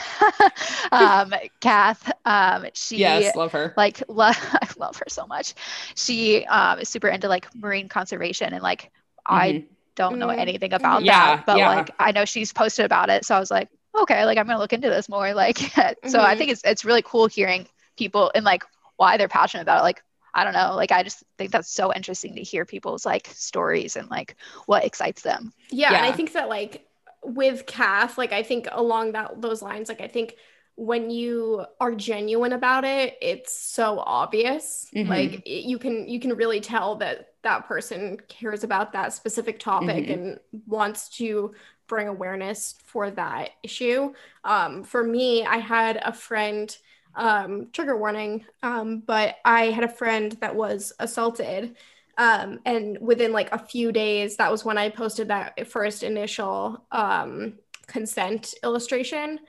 [0.93, 5.55] um, Kath, um, she yes love her like lo- I love her so much.
[5.97, 8.91] She um, is super into like marine conservation and like
[9.27, 9.67] I Mhm.
[9.97, 10.37] don't know Mm.
[10.37, 11.65] anything about Yeah, that, but yeah.
[11.65, 13.69] like I know she's posted about it, so I was like,
[14.03, 15.35] okay, like I'm gonna look into this more.
[15.35, 15.59] Like,
[16.07, 16.37] so I Mhm.
[16.37, 18.65] think it's it's really cool hearing people and like
[18.97, 19.83] why they're passionate about it.
[19.85, 20.03] Like,
[20.35, 23.97] I don't know, like I just think that's so interesting to hear people's like stories
[23.97, 25.53] and like what excites them.
[25.71, 26.87] Yeah, and I think that like
[27.23, 30.37] with Kath, like I think along that those lines, like I think
[30.77, 34.87] when you are genuine about it, it's so obvious.
[34.95, 35.09] Mhm.
[35.09, 39.59] Like it- you can you can really tell that that person cares about that specific
[39.59, 40.13] topic Mhm.
[40.13, 41.55] and wants to
[41.87, 44.13] bring awareness for that issue.
[44.45, 46.77] Um, for me, I had a friend.
[47.15, 48.45] Um, trigger warning.
[48.63, 51.77] Um, but I had a friend that was assaulted
[52.21, 56.85] um, and within like a few days that was when i posted that first initial
[56.93, 57.55] um,
[57.87, 59.41] consent illustration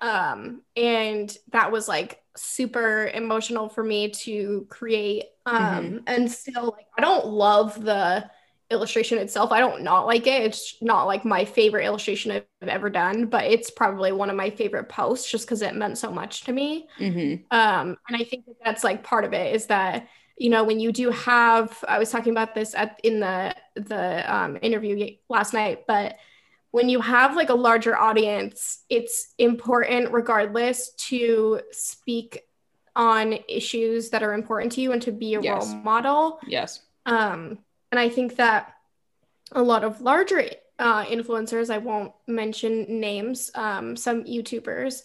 [0.00, 6.86] um, and that was like super emotional for me to create um, and still like
[6.96, 8.24] i don't love the
[8.72, 12.90] illustration itself i don't not like it it's not like my favorite illustration i've ever
[12.90, 16.44] done but it's probably one of my favorite posts just because it meant so much
[16.44, 17.44] to me Mhm.
[17.52, 20.08] um, and I think that that's like part of it is that
[20.38, 24.34] you know when you do have I was talking about this at in the the
[24.34, 26.16] um, interview last night, but
[26.70, 32.40] when you have like a larger audience, it's important regardless to speak
[32.96, 35.66] on issues that are important to you and to be a Yes.
[35.66, 36.40] role model.
[36.46, 36.80] Yes.
[37.06, 37.58] Um,
[37.92, 38.74] and I think that
[39.52, 40.42] a lot of larger
[40.78, 45.02] uh, influencers, I won't mention names, um, some YouTubers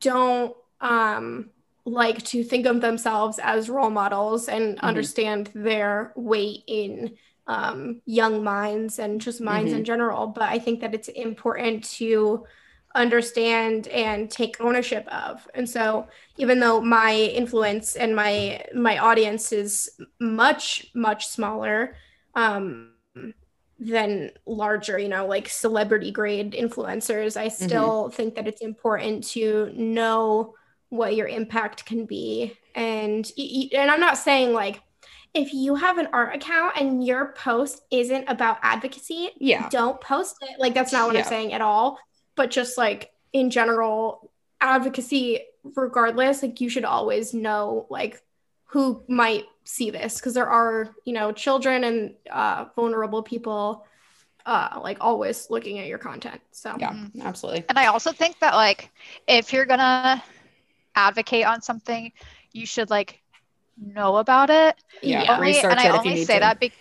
[0.00, 1.50] don't um,
[1.84, 7.16] like to think of themselves as role models and understand their weight in
[7.46, 10.26] um, young minds and just minds in general.
[10.26, 12.46] But I think that it's important to
[12.94, 15.46] understand and take ownership of.
[15.54, 16.08] And so
[16.38, 21.94] even though my influence and my my audience is much much smaller
[22.34, 22.92] um
[23.78, 27.36] than larger you know like celebrity grade influencers.
[27.36, 30.54] I still think that it's important to know
[30.88, 32.56] what your impact can be.
[32.74, 34.80] And and i'm not saying like
[35.34, 39.68] if you have an art account and your post isn't about advocacy Yeah.
[39.70, 40.60] don't post it.
[40.60, 41.22] Like that's not what Yeah.
[41.22, 41.98] i'm saying at all.
[42.36, 44.30] But just like in general
[44.60, 45.40] advocacy
[45.76, 48.20] regardless like you should always know like
[48.72, 53.86] who might see this because there are you know children and uh, vulnerable people
[54.46, 56.96] uh, like always looking at your content so Yeah.
[57.20, 57.64] Absolutely.
[57.68, 58.90] And I also think that like
[59.28, 60.22] if you're gonna
[60.94, 62.10] advocate on something,
[62.52, 63.20] you should like
[63.76, 64.76] know about it.
[65.02, 65.24] Yeah.
[65.24, 65.34] Yeah.
[65.36, 66.40] Only, Research and it I if you only need say to.
[66.40, 66.72] that be-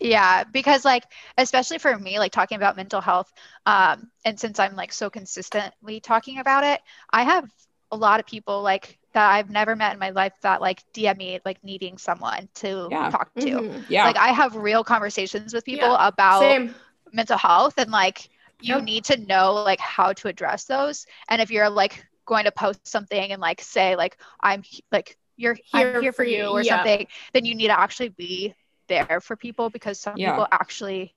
[0.00, 1.04] yeah, because like
[1.36, 3.30] especially for me, like talking about mental health,
[3.66, 7.44] um, and since I'm like so consistently talking about it, I have
[7.92, 11.16] a lot of people like that I've never met in my life that like DM
[11.18, 13.10] me like needing someone to Yeah.
[13.10, 13.46] talk to.
[13.46, 13.84] Mhm.
[13.88, 14.04] Yeah.
[14.04, 16.74] Like I have real conversations with people Yeah, about same
[17.12, 18.28] mental health and like
[18.60, 18.84] you Yep.
[18.84, 22.86] need to know like how to address those and if you're like going to post
[22.86, 26.44] something and like say like i'm like you're Here I'm here for for you you,
[26.46, 26.76] or yeah.
[26.76, 28.54] something then you need to actually be
[28.86, 30.30] there for people because some Yeah.
[30.32, 31.14] people actually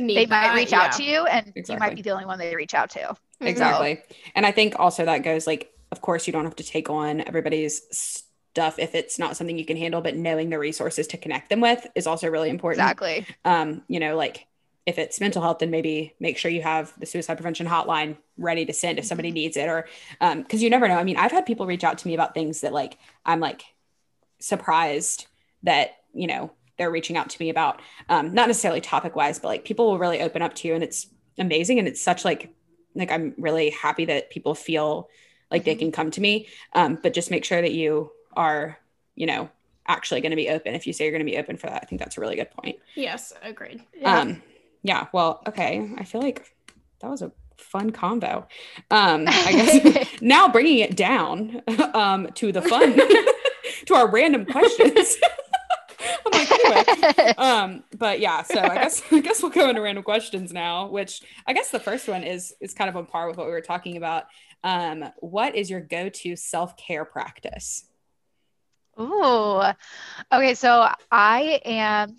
[0.00, 0.82] Need they might that, reach yeah.
[0.82, 3.16] out to you and you might be the only one they reach out to.
[3.40, 4.00] Exactly.
[4.34, 7.20] And I think also that goes like, of course, you don't have to take on
[7.20, 11.48] everybody's stuff if it's not something you can handle, but knowing the resources to connect
[11.48, 12.80] them with is also really important.
[12.80, 14.46] exactly Um, you know, like
[14.86, 18.64] if it's mental health, then maybe make sure you have the suicide prevention hotline ready
[18.64, 19.86] to send if somebody needs it, or
[20.20, 20.96] um, because you never know.
[20.96, 23.64] I mean, I've had people reach out to me about things that like I'm like
[24.40, 25.26] surprised
[25.62, 29.48] that you know they're reaching out to me about, um, not necessarily topic wise, but
[29.48, 31.06] like people will really open up to you, and it's
[31.38, 32.54] amazing, and it's such like
[32.94, 35.10] like I'm really happy that people feel
[35.50, 35.78] like they Mhm.
[35.78, 38.78] can come to me, um, but just make sure that you are,
[39.14, 39.48] you know,
[39.86, 40.74] actually going to be open.
[40.74, 42.36] If you say you're going to be open for that, I think that's a really
[42.36, 42.76] good point.
[42.94, 44.18] yes agreed yeah.
[44.20, 44.42] Um,
[44.82, 45.06] yeah.
[45.12, 45.90] Well, okay.
[45.96, 46.54] I feel like
[47.00, 48.46] that was a fun combo.
[48.90, 51.62] Um, I guess now bringing it down
[51.94, 52.94] um, to the fun,
[53.86, 55.16] to our random questions.
[56.26, 57.34] I'm like, anyway.
[57.38, 61.22] Um, but yeah, so I guess I guess we'll go into random questions now, which
[61.46, 63.60] I guess the first one is is kind of on par with what we were
[63.60, 64.26] talking about.
[64.64, 67.84] Um, what is your go-to self-care practice?
[68.96, 69.72] Oh,
[70.32, 72.16] Okay, so I am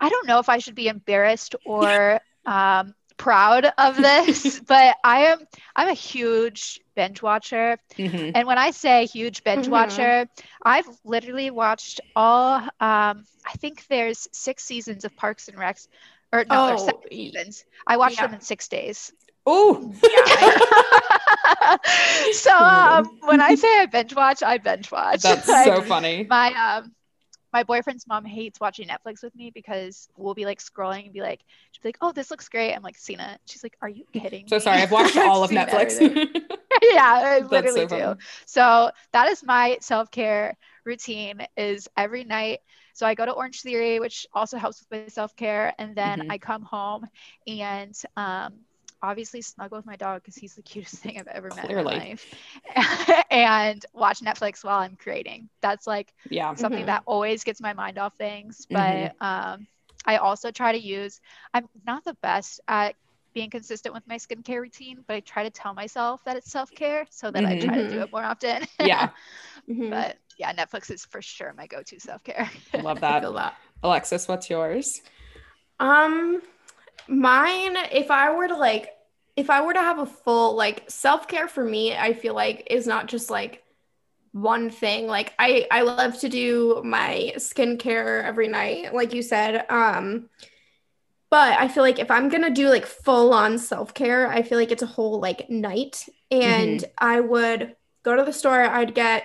[0.00, 5.26] I don't know if I should be embarrassed or um proud of this, but I
[5.26, 5.38] am
[5.76, 7.78] I'm a huge binge watcher.
[7.98, 8.32] Mhm.
[8.34, 9.70] And when I say huge binge Mhm.
[9.70, 10.28] watcher,
[10.62, 15.88] I've literally watched all um I think there's 6 seasons of Parks and Recs
[16.32, 17.64] or no, there's seven seasons.
[17.86, 18.26] I watched yeah.
[18.26, 19.12] them in 6 days.
[19.50, 19.94] Oh,
[22.32, 25.22] so um, when I say I binge watch, I binge watch.
[25.22, 26.26] that's Like, so funny.
[26.28, 26.92] my um
[27.52, 31.20] my boyfriend's mom hates watching Netflix with me because we'll be like scrolling and be
[31.22, 31.40] like,
[31.72, 34.48] she'll like, "Oh, this looks great." I'm like, "Seen it?" She's like, "Are you kidding?"
[34.48, 35.98] So sorry, I've watched all of Netflix.
[36.82, 37.88] yeah, I That's literally so do.
[37.88, 38.14] funny.
[38.46, 41.46] So that is my self care routine.
[41.56, 42.60] Is every night.
[42.94, 46.18] So I go to Orange Theory, which also helps with my self care, and then
[46.18, 46.26] Mhm.
[46.28, 47.06] I come home
[47.46, 48.54] and um,
[49.02, 51.84] obviously snuggle with my dog because he's the cutest thing I've ever met in my
[51.84, 52.26] life,
[53.30, 55.48] and watch Netflix while I'm creating.
[55.62, 56.54] That's like yeah.
[56.54, 56.86] something Mhm.
[56.86, 58.66] that always gets my mind off things.
[58.72, 59.66] But um,
[60.06, 61.20] I also try to use,
[61.54, 62.94] I'm not the best at
[63.34, 66.72] being consistent with my skincare routine, but I try to tell myself that it's self
[66.74, 68.02] care so that I try to do Mhm.
[68.02, 68.62] it more often.
[68.78, 69.10] Yeah.
[69.68, 69.90] Mhm.
[69.90, 72.50] but yeah, Netflix is for sure my go to self care.
[72.74, 75.00] Love I feel that Alexis, what's yours?
[75.80, 76.42] Um,
[77.08, 78.90] mine, if I were to like,
[79.36, 82.66] if I were to have a full like self care for me, I feel like
[82.70, 83.62] is not just like
[84.32, 85.06] one thing.
[85.06, 89.64] Like I, I love to do my skincare every night, like you said.
[89.70, 90.28] Um,
[91.30, 94.58] but I feel like if I'm gonna do like full on self care, I feel
[94.58, 98.62] like it's a whole like night, and I would go to the store.
[98.62, 99.24] I'd get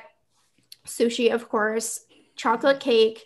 [0.86, 2.02] sushi, of course,
[2.36, 3.26] chocolate cake,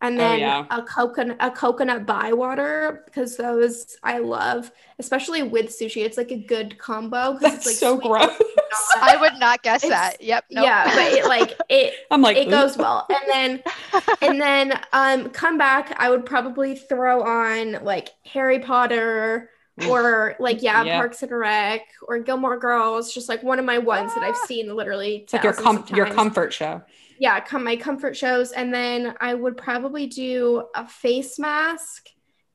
[0.00, 0.64] and Oh, then yeah.
[0.70, 6.04] a coconut a coconut by water because those I love, especially with sushi.
[6.04, 7.36] It's like a good combo.
[7.40, 8.30] That's it's like so sweet gross.
[9.00, 10.22] I would not guess It's- that.
[10.22, 10.44] Yep.
[10.50, 10.64] Nope.
[10.64, 13.06] Yeah, but it like it I'm like, it "Ooh." goes well.
[13.10, 13.62] And then
[14.22, 19.50] and then um come back, I would probably throw on like Harry Potter
[19.88, 20.98] or like yeah, Yeah.
[20.98, 24.74] Parks and Rec or Gilmore Girls, just like one of my ones that I've seen
[24.74, 26.82] literally It's like your com- your comfort show.
[27.18, 32.06] Yeah, come my comfort shows, and then I would probably do a face mask,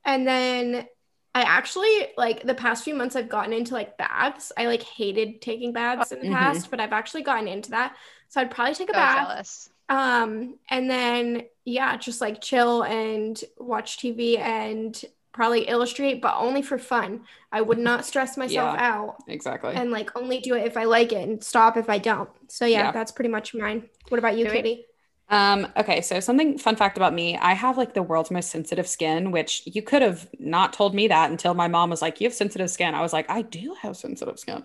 [0.05, 0.87] and then
[1.35, 4.51] I actually like the past few months I've gotten into like baths.
[4.57, 6.27] I like hated taking baths in the Mhm.
[6.27, 7.95] past, but I've actually gotten into that.
[8.29, 9.69] So I'd probably take a So bath, jealous.
[9.89, 15.01] um, and then yeah, just like chill and watch TV and
[15.33, 17.25] probably illustrate, but only for fun.
[17.51, 18.77] I would not stress myself Yeah.
[18.77, 19.73] out Exactly.
[19.75, 22.29] and like only do it if I like it and stop if I don't.
[22.49, 22.91] So yeah, Yeah.
[22.91, 23.89] that's pretty much mine.
[24.09, 24.85] What about you, Katie?
[25.29, 28.87] Um, okay, so something fun fact about me, I have like the world's most sensitive
[28.87, 32.27] skin, which you could have not told me that until my mom was like, You
[32.27, 32.93] have sensitive skin.
[32.93, 34.63] I was like, I do have sensitive skin.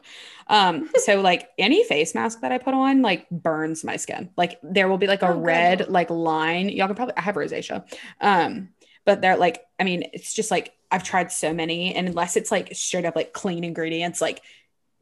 [0.48, 4.30] Um, so like any face mask that I put on like burns my skin.
[4.36, 5.44] Like there will be like a Oh, good.
[5.44, 6.68] red like line.
[6.68, 7.84] Y'all can probably I have rosacea.
[8.20, 8.70] Um,
[9.08, 12.52] but they're like, I mean, it's just like I've tried so many, and unless it's
[12.52, 14.42] like straight up like clean ingredients, like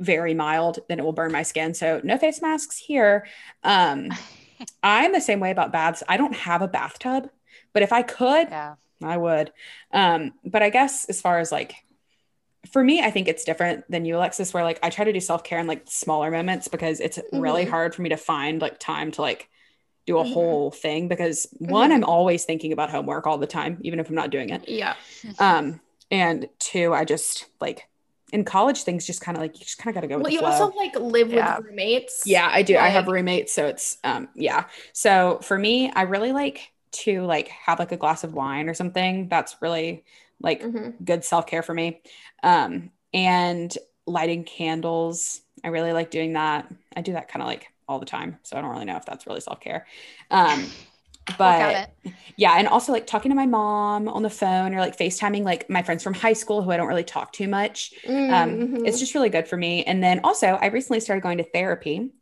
[0.00, 1.74] very mild, then it will burn my skin.
[1.74, 3.26] So no face masks here.
[3.64, 4.10] Um
[4.84, 6.04] I'm the same way about baths.
[6.08, 7.30] I don't have a bathtub,
[7.74, 8.76] but if I could, Yeah.
[9.02, 9.52] I would.
[9.92, 11.74] Um, but I guess as far as like
[12.72, 15.20] for me, I think it's different than you, Alexis, where like I try to do
[15.20, 17.70] self-care in like smaller moments because it's really Mhm.
[17.70, 19.48] hard for me to find like time to like
[20.06, 20.32] do a Mhm.
[20.32, 21.94] whole thing because one, Mhm.
[21.96, 24.68] I'm always thinking about homework all the time, even if I'm not doing it.
[24.68, 24.94] Yeah.
[25.38, 25.80] Um,
[26.10, 27.88] and two, I just like
[28.32, 30.32] in college things just kind of like you just kind of got to go Well,
[30.32, 30.48] you flow.
[30.48, 31.56] also like live Yeah.
[31.58, 32.22] with roommates.
[32.26, 32.76] Yeah, I do.
[32.76, 34.64] I have roommates, so it's um yeah.
[34.92, 38.74] So for me, I really like to like have like a glass of wine or
[38.74, 39.28] something.
[39.28, 40.04] That's really
[40.40, 41.04] like Mhm.
[41.04, 42.00] good self-care for me.
[42.42, 43.76] Um and
[44.06, 45.40] lighting candles.
[45.64, 46.66] I really like doing that.
[46.96, 48.38] I do that kind of like all the time.
[48.42, 49.86] So I don't really know if that's really self-care.
[50.30, 50.66] Um
[51.38, 51.90] but
[52.36, 55.68] yeah, and also like talking to my mom on the phone or like FaceTiming like
[55.68, 58.86] my friends from high school who I don't really talk to much um, Mhm.
[58.86, 59.82] it's just really good for me.
[59.84, 62.12] And then also, I recently started going to therapy.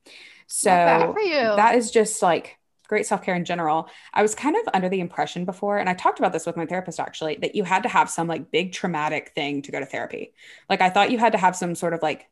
[0.47, 2.57] So that is just like
[2.89, 3.89] great self care in general.
[4.13, 6.67] I was kind of under the impression before, and I talked about this with my
[6.67, 9.87] therapist actually, that you had to have some like big traumatic thing to go to
[9.87, 10.33] therapy.
[10.71, 12.27] Like, I thought you had to have some sort of like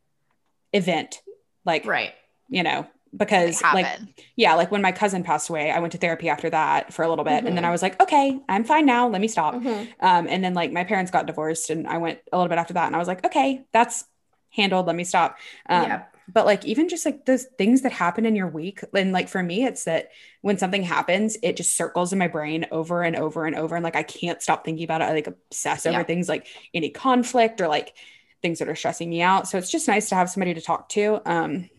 [0.71, 1.21] event,
[1.65, 2.13] like, right.
[2.49, 3.97] you know, because like,
[4.35, 7.09] yeah, like when my cousin passed away, I went to therapy after that for a
[7.09, 7.45] little bit.
[7.45, 7.67] And then Mhm.
[7.67, 9.07] I was like, okay, I'm fine now.
[9.07, 9.55] Let me stop.
[9.55, 9.93] Mhm.
[9.99, 12.73] Um, and then like my parents got divorced and I went a little bit after
[12.73, 14.05] that and I was like, okay, that's
[14.49, 14.87] handled.
[14.87, 15.37] Let me stop.
[15.69, 16.03] Um, yeah.
[16.33, 19.43] but like even just like those things that happen in your week and like for
[19.43, 20.09] me it's that
[20.41, 23.83] when something happens it just circles in my brain over and over and over and
[23.83, 26.03] like i can't stop thinking about it i like obsess over Yeah.
[26.03, 27.93] things like any conflict or like
[28.41, 30.87] things that are stressing me out so it's just nice to have somebody to talk
[30.89, 31.69] to um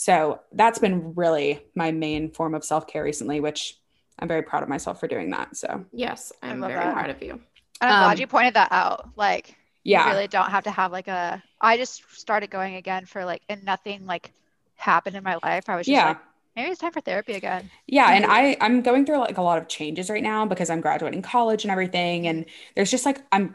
[0.00, 3.76] so that's been really my main form of self-care recently which
[4.20, 6.92] i'm very proud of myself for doing that so Yes, I I'm very that.
[6.94, 7.32] proud of you.
[7.80, 9.10] And I'm um, glad you pointed that out.
[9.16, 11.42] Like, yeah you really don't have to have like a.
[11.60, 14.32] I just started going again for like, and nothing like
[14.76, 15.68] happened in my life.
[15.68, 16.18] I was just yeah like,
[16.56, 17.70] maybe it's time for therapy again.
[17.86, 18.24] Yeah, and.
[18.26, 21.64] I I'm going through like a lot of changes right now because I'm graduating college
[21.64, 23.54] and everything and there's just like I'm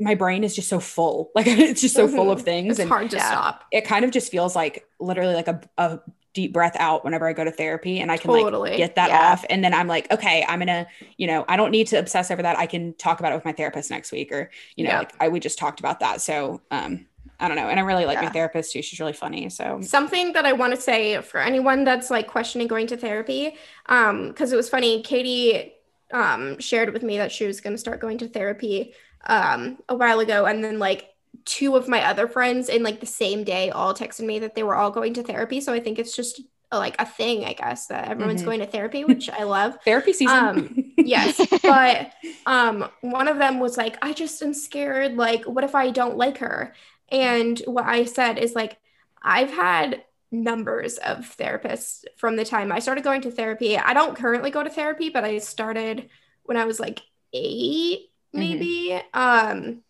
[0.00, 1.30] my brain is just so full.
[1.34, 2.44] Like it's just so full of Mhm.
[2.44, 3.30] things It's and hard to yeah.
[3.30, 3.64] stop.
[3.70, 6.00] it kind of just feels like literally like a, a
[6.34, 8.70] deep breath out whenever I go to therapy and I can Totally.
[8.70, 9.32] like get that Yeah.
[9.32, 10.86] off and then I'm like okay, I'm going to,
[11.18, 12.58] you know, I don't need to obsess over that.
[12.58, 14.98] I can talk about it with my therapist next week or you know, Yeah.
[15.00, 16.20] like I we just talked about that.
[16.20, 17.06] So, um
[17.38, 17.68] I don't know.
[17.68, 18.82] And I really like my therapist too.
[18.82, 19.48] She's really funny.
[19.50, 23.56] So, Something that I want to say for anyone that's like questioning going to therapy,
[23.86, 25.72] um, because it was funny, Katie
[26.12, 28.92] um shared with me that she was going to start going to therapy
[29.26, 31.08] um a while ago, and then like
[31.44, 34.62] two of my other friends in like the same day all texted me that they
[34.62, 35.60] were all going to therapy.
[35.60, 38.46] So I think it's just like a thing, I guess, that everyone's Mhm.
[38.46, 39.76] going to therapy, which I love.
[39.84, 40.38] therapy season.
[40.38, 42.12] Um, yes but
[42.46, 46.16] um one of them was like i just am scared like what if i don't
[46.16, 46.74] like her
[47.10, 48.78] and what i said is like
[49.22, 54.16] i've had numbers of therapists from the time i started going to therapy i don't
[54.16, 56.08] currently go to therapy but i started
[56.44, 57.02] when i was like
[57.32, 58.38] 8 Mhm.
[58.38, 59.82] maybe um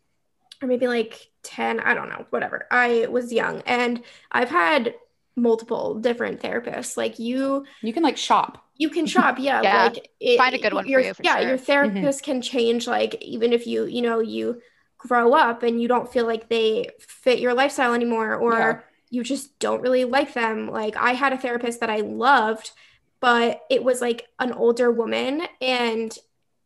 [0.60, 4.94] or maybe like 10 i don't know whatever i was young and i've had
[5.36, 8.64] multiple different therapists like you you can like shop.
[8.76, 9.62] you can shop, yeah.
[9.68, 9.84] Yeah.
[9.84, 11.48] Like it, Find a good one for your- you, for yeah, sure.
[11.48, 12.86] your therapist can change.
[12.86, 14.60] Like even if you, you know, you
[14.98, 18.80] grow up and you don't feel like they fit your lifestyle anymore, or Yeah.
[19.10, 20.68] you just don't really like them.
[20.70, 22.72] Like I had a therapist that I loved,
[23.20, 26.16] but it was like an older woman, and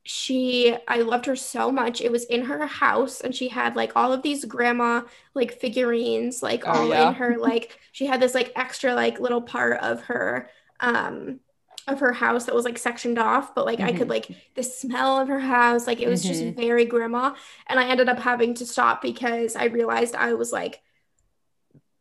[0.09, 2.01] she I loved her so much.
[2.01, 5.03] It was in her house and she had like all of these grandma
[5.35, 6.93] like figurines like Oh, all yeah.
[6.93, 10.51] in her like she had this like extra like little part of her
[10.81, 11.41] um
[11.89, 13.93] of her house that was like sectioned off but like I Mm-hmm.
[13.93, 17.35] could like the smell of her house like it was just very grandma
[17.69, 20.83] and I ended up having to stop because I realized I was like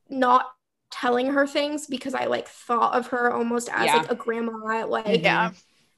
[0.09, 0.45] not
[0.91, 3.93] telling her things because I like thought of her almost as Yeah.
[3.93, 5.51] like a grandma like Yeah.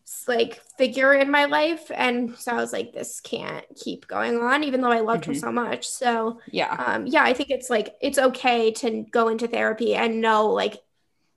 [0.07, 4.37] S- like figure in my life and so i was like this can't keep going
[4.39, 5.39] on even though i loved her Mhm.
[5.41, 6.71] so much so Yeah.
[6.73, 10.77] um yeah i think it's like it's okay to go into therapy and know like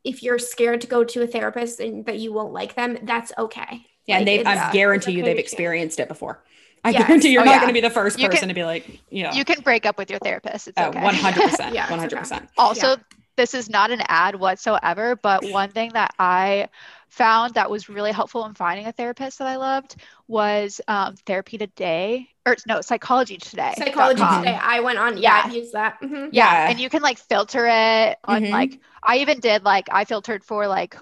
[0.05, 3.33] if you're scared to go to a therapist and that you won't like them that's
[3.37, 4.17] okay Yeah.
[4.19, 6.43] And Like, they, it's- I it's guarantee you they've experienced it before.
[6.83, 7.07] I Yes.
[7.07, 7.61] guarantee you're Oh, not yeah.
[7.61, 9.61] going to be the first You can- person to be like, you know, You can
[9.61, 10.69] break up with your therapist.
[10.69, 10.99] It's oh, okay.
[11.01, 11.75] 100%.
[11.79, 12.49] Yeah, 100%.
[12.57, 12.97] Also,
[13.41, 16.69] this is not an ad whatsoever, but one thing that I
[17.09, 19.97] found that was really helpful in finding a therapist that I loved
[20.29, 23.73] was um, therapy today, or no, psychology today.
[23.79, 24.45] psychology com.
[24.45, 25.43] today i went on yeah, Yeah.
[25.47, 26.29] i've used that Mhm.
[26.33, 26.71] Yeah, Yeah.
[26.71, 28.51] and you can like filter it on Mhm.
[28.53, 30.97] like I even did like I filtered for like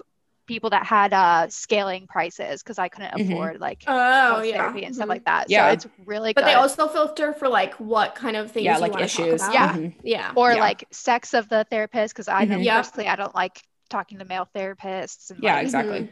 [0.49, 3.31] people that had uh scaling prices because I couldn't Mhm.
[3.31, 5.49] afford like oh yeah therapy and stuff like that.
[5.49, 5.67] Yeah.
[5.69, 6.49] So it's really but good.
[6.49, 8.75] they also filter for like what kind of things Yeah.
[8.75, 9.41] you Like issues.
[9.41, 9.69] talk Yeah.
[9.71, 9.75] about.
[9.81, 9.95] Mhm.
[10.03, 10.59] yeah or Yeah.
[10.69, 12.63] like sex of the therapist because I know Mhm.
[12.65, 12.77] Yep.
[12.77, 16.09] personally I don't like talking to male therapists and Yeah, like exactly.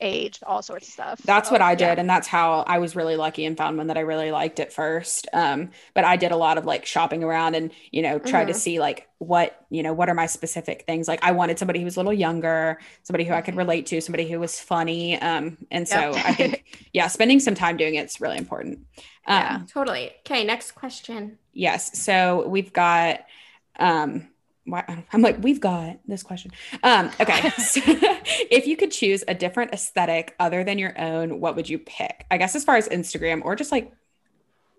[0.00, 1.20] Age, all sorts of stuff.
[1.24, 1.98] That's So, what I did.
[1.98, 1.98] yeah.
[1.98, 4.72] And that's how I was really lucky and found one that I really liked at
[4.72, 5.26] first.
[5.34, 8.54] Um, but I did a lot of like shopping around and, you know, try to
[8.54, 8.54] Mhm.
[8.54, 11.06] see like what, you know, what are my specific things?
[11.06, 14.00] Like I wanted somebody who was a little younger, somebody who I could relate to,
[14.00, 15.20] somebody who was funny.
[15.20, 16.22] Um, and so Yep.
[16.24, 18.86] I think, yeah, spending some time doing it's really important.
[19.26, 19.66] Um, Yeah.
[19.66, 21.98] totally okay next question Yes.
[22.00, 23.20] So we've got
[23.78, 24.28] um
[24.70, 26.52] why I'm like, we've got this question.
[26.82, 27.50] Um, okay.
[27.58, 31.78] so if you could choose a different aesthetic other than your own, what would you
[31.78, 32.26] pick?
[32.30, 33.92] I guess as far as Instagram or just like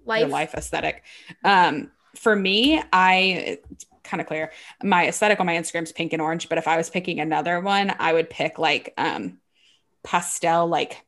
[0.06, 1.04] life, your life aesthetic.
[1.44, 4.52] Um, for me, I it's kind of clear.
[4.84, 7.60] My aesthetic on my Instagram is pink and orange, but if I was picking another
[7.60, 9.40] one, I would pick like um
[10.04, 11.04] pastel, like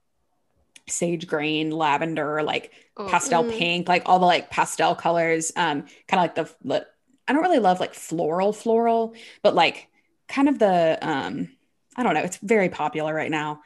[0.87, 3.07] sage green, lavender, like Ooh.
[3.07, 3.57] pastel Mm.
[3.57, 5.51] pink, like all the like pastel colors.
[5.55, 6.87] Um, kind of like the, the
[7.31, 9.87] I don't really love like floral, floral, but like
[10.27, 11.49] kind of the um,
[11.95, 12.21] I don't know.
[12.23, 13.61] It's very popular right now.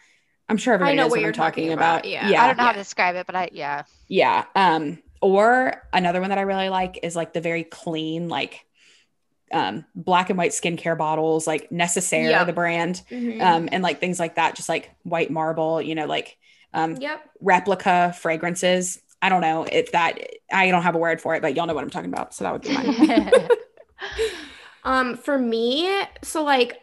[0.48, 2.00] I'm sure everybody know knows what what, you're I'm talking, talking about.
[2.02, 2.30] about, yeah.
[2.30, 3.84] yeah, I don't know how to describe it, but I yeah.
[4.08, 4.46] yeah.
[4.56, 8.64] Um, or another one that I really like is like the very clean, like
[9.52, 12.48] um black and white skincare bottles, like Necessaire, Yep.
[12.48, 13.42] the brand, Mhm.
[13.42, 16.38] um, and like things like that, just like white marble, you know, like
[16.74, 19.00] um yep replica fragrances.
[19.26, 20.20] I don't know if that
[20.52, 22.36] I don't have a word for it, but y'all know what I'm talking about.
[22.36, 23.48] So that would be mine.
[24.84, 25.90] Um, for me,
[26.22, 26.80] so like,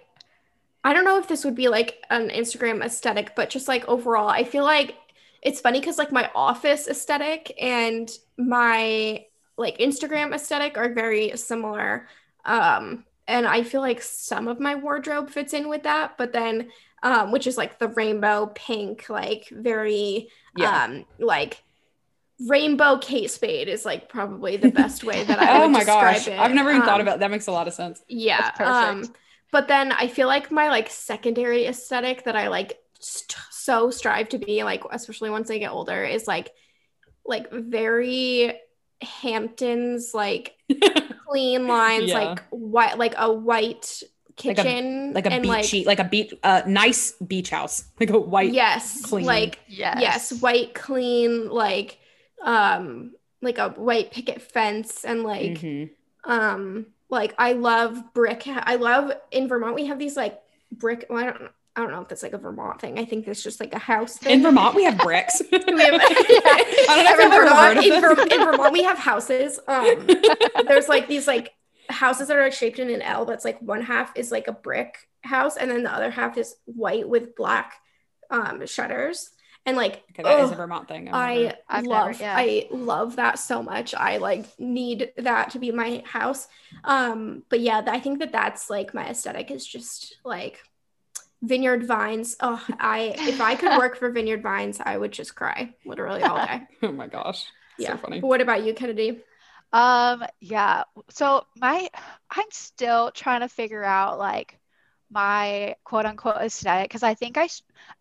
[0.82, 4.28] I don't know if this would be like an Instagram aesthetic, but just like overall,
[4.28, 4.96] I feel like
[5.40, 9.24] it's funny because like my office aesthetic and my
[9.56, 12.08] like Instagram aesthetic are very similar.
[12.44, 16.72] Um, and I feel like some of my wardrobe fits in with that, but then,
[17.04, 20.84] um, which is like the rainbow pink, like very, Yeah.
[20.86, 21.62] um, like
[22.46, 26.16] rainbow Kate Spade is like probably the best way that I oh would my describe
[26.16, 26.28] gosh.
[26.28, 26.38] it.
[26.38, 28.02] I've never even thought Um, about that makes a lot of sense.
[28.08, 28.40] yeah.
[28.40, 29.08] That's perfect.
[29.08, 29.14] Um,
[29.52, 34.30] but then I feel like my like secondary aesthetic that I like st- so strive
[34.30, 36.50] to be like, especially once I get older, is like
[37.24, 38.58] like very
[39.02, 40.54] Hamptons, like
[41.28, 42.18] clean lines, Yeah.
[42.18, 44.02] like white, like a white
[44.44, 47.84] Like a- kitchen, Like a and beachy, like, a beach uh nice beach house.
[48.00, 49.24] Like a white yes, clean.
[49.26, 49.98] like yes.
[50.00, 51.98] yes, white clean, like
[52.42, 55.90] um, like a white picket fence, and like Mhm.
[56.24, 60.40] um like i love brick i love in vermont we have these like
[60.70, 63.26] brick well, i don't i don't know if that's like a vermont thing i think
[63.26, 65.42] that's just like a house thing in Vermont we have bricks.
[65.52, 68.00] we have, I don't know if in, I've ever heard vermont, in.
[68.00, 70.06] Ver- in vermont we have houses um
[70.68, 71.52] there's like these like
[71.90, 74.96] houses that are shaped in an l that's like one half is like a brick
[75.22, 77.74] house and then the other half is white with black
[78.30, 79.30] um shutters
[79.66, 81.08] and like Okay, that is a Vermont thing.
[81.08, 82.34] I've I never- I've never- love yeah.
[82.36, 83.94] I love that so much.
[83.94, 86.48] I like need that to be my house.
[86.84, 90.60] Um but yeah, I think that that's like my aesthetic is just like
[91.42, 92.36] vineyard vines.
[92.40, 96.36] Oh, I if I could work for vineyard vines, I would just cry literally all
[96.46, 96.62] day.
[96.82, 97.46] oh my gosh.
[97.78, 97.92] yeah.
[97.92, 98.20] So funny.
[98.20, 99.20] But what about you, Kennedy?
[99.72, 100.84] Um, yeah.
[101.08, 101.88] So my
[102.30, 104.58] I'm still trying to figure out like
[105.12, 107.48] my quote unquote aesthetic because I think I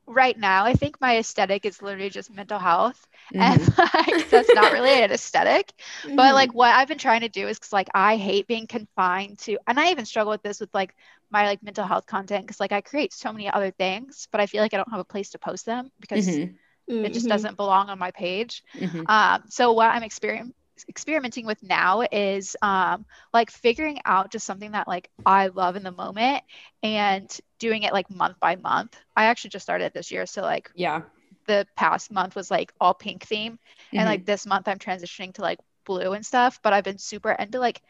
[0.08, 3.40] right now I think my aesthetic is literally just mental health Mhm.
[3.40, 5.74] and like that's not really an aesthetic.
[6.04, 6.16] Mm-hmm.
[6.16, 9.40] But like what I've been trying to do is because like I hate being confined
[9.40, 10.96] to and I even struggle with this with like
[11.30, 14.48] my like mental health content because like I create so many other things, but I
[14.48, 16.58] feel like I don't have a place to post them because Mhm.
[17.04, 17.30] It just Mhm.
[17.30, 18.64] doesn't belong on my page.
[18.74, 19.06] Mhm.
[19.08, 20.54] Um, so what I'm experiencing
[20.90, 25.84] experimenting with now is um, like figuring out just something that like I love in
[25.84, 26.44] the moment
[26.84, 27.30] and
[27.60, 28.98] doing it like month by month.
[29.16, 31.02] I actually just started this year, so like Yeah.
[31.48, 33.60] the past month was like all pink theme,
[33.94, 34.00] Mhm.
[34.00, 36.60] and like this month I'm transitioning to like blue and stuff.
[36.64, 37.82] But I've been super into like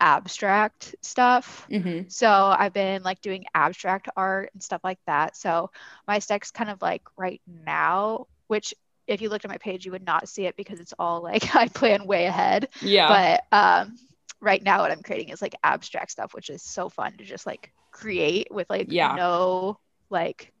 [0.00, 1.68] abstract stuff.
[1.68, 2.08] Mhm.
[2.08, 5.36] So I've been like doing abstract art and stuff like that.
[5.36, 5.70] So
[6.06, 8.74] my aesthetic's kind of like right now, which
[9.08, 11.56] if you looked at my page, you would not see it because it's all like
[11.56, 12.68] I plan way ahead.
[12.80, 13.40] yeah.
[13.50, 13.96] But um,
[14.40, 17.46] right now, what I'm creating is like abstract stuff, which is so fun to just
[17.46, 19.14] like create with like Yeah.
[19.16, 19.78] no
[20.10, 20.52] like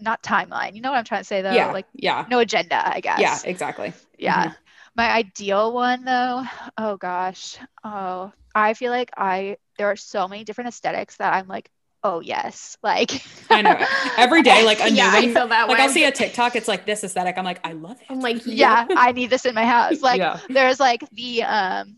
[0.00, 0.74] not timeline.
[0.74, 1.52] You know what I'm trying to say though?
[1.52, 1.72] yeah.
[1.72, 2.24] Like yeah.
[2.30, 3.20] no agenda, I guess.
[3.20, 3.38] Yeah.
[3.44, 3.92] Exactly.
[4.18, 4.52] Yeah.
[4.96, 6.44] My ideal one though,
[6.78, 7.58] oh gosh.
[7.84, 11.70] Oh, I feel like I there are so many different aesthetics that I'm like,
[12.06, 12.76] oh yes.
[12.82, 13.10] Like
[13.50, 13.76] I know.
[14.16, 15.34] Every day, like a new yeah, I one.
[15.34, 15.84] feel that Like way.
[15.84, 17.36] I'll see a TikTok, it's like this aesthetic.
[17.36, 18.06] I'm like, I love it.
[18.08, 20.00] I'm like, yeah, I need this in my house.
[20.00, 20.38] Like yeah.
[20.48, 21.96] there's like the um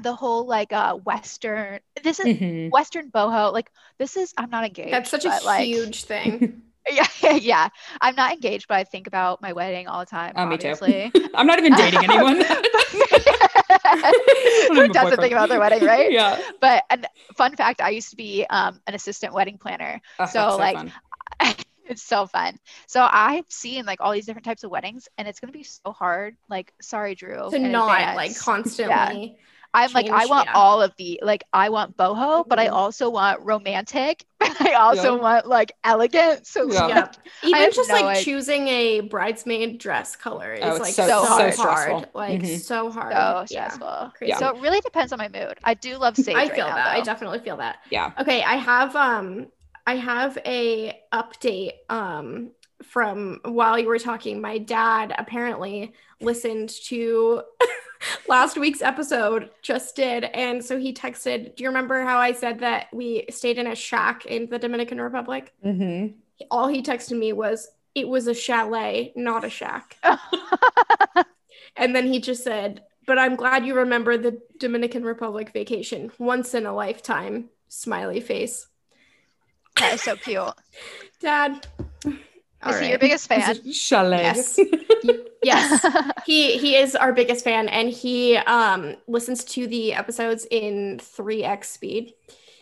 [0.00, 2.70] the whole like uh western this is Mhm.
[2.70, 3.68] western boho like
[3.98, 6.62] this is i'm not engaged that's such a like, huge thing.
[6.88, 7.68] yeah yeah
[8.00, 10.76] i'm not engaged but i think about my wedding all the time Oh, me too.
[11.34, 12.44] I'm not even dating anyone.
[14.68, 16.40] Who doesn't think about their wedding right yeah.
[16.60, 17.06] but and
[17.36, 20.92] fun fact i used to be um, an assistant wedding planner Oh, So, that's
[21.40, 25.26] like, it's so fun so i've seen like all these different types of weddings and
[25.26, 28.16] it's going to be so hard like sorry drew to not advance.
[28.16, 29.38] like constantly.
[29.74, 30.54] I'm like, I want yeah.
[30.54, 32.72] all of the like I want boho, but I Mhm.
[32.72, 34.24] also want romantic.
[34.40, 35.20] I also Yeah.
[35.22, 36.46] want like elegant.
[36.46, 36.80] So Yeah.
[36.86, 37.16] like, Yep.
[37.44, 38.22] Even have just no like idea.
[38.24, 41.54] choosing a bridesmaid dress color is Oh, like so- so, so hard.
[41.54, 42.04] stressful.
[42.14, 42.60] Like Mhm.
[42.60, 43.12] so hard.
[43.12, 43.44] so yeah.
[43.68, 44.12] stressful.
[44.16, 44.32] Crazy.
[44.38, 45.58] So it really depends on my mood.
[45.64, 46.34] I do love sage.
[46.34, 46.88] I right feel now, that.
[46.94, 47.78] I definitely feel that.
[47.90, 48.12] Yeah.
[48.18, 49.48] Okay, I have um
[49.86, 52.50] I have a update um
[52.84, 54.40] from while you were talking.
[54.40, 57.42] My dad apparently listened to
[58.28, 62.60] last week's episode just did and so he texted, "Do you remember how I said
[62.60, 66.14] that we stayed in a shack in the Dominican Republic?" Mm-hmm.
[66.50, 69.96] All he texted me was it was a chalet, not a shack.
[71.78, 76.54] And then he just said, "But I'm glad you remember the Dominican Republic vacation once
[76.54, 78.66] in a lifetime." Smiley face.
[79.78, 80.54] that is so cute.
[81.20, 81.66] Dad.
[82.62, 83.72] All is he your biggest fan?
[83.72, 84.22] Chalet.
[84.22, 84.58] Yes.
[85.42, 85.86] Yes.
[86.26, 91.64] he he is our biggest fan and he um listens to the episodes in 3x
[91.64, 92.14] speed.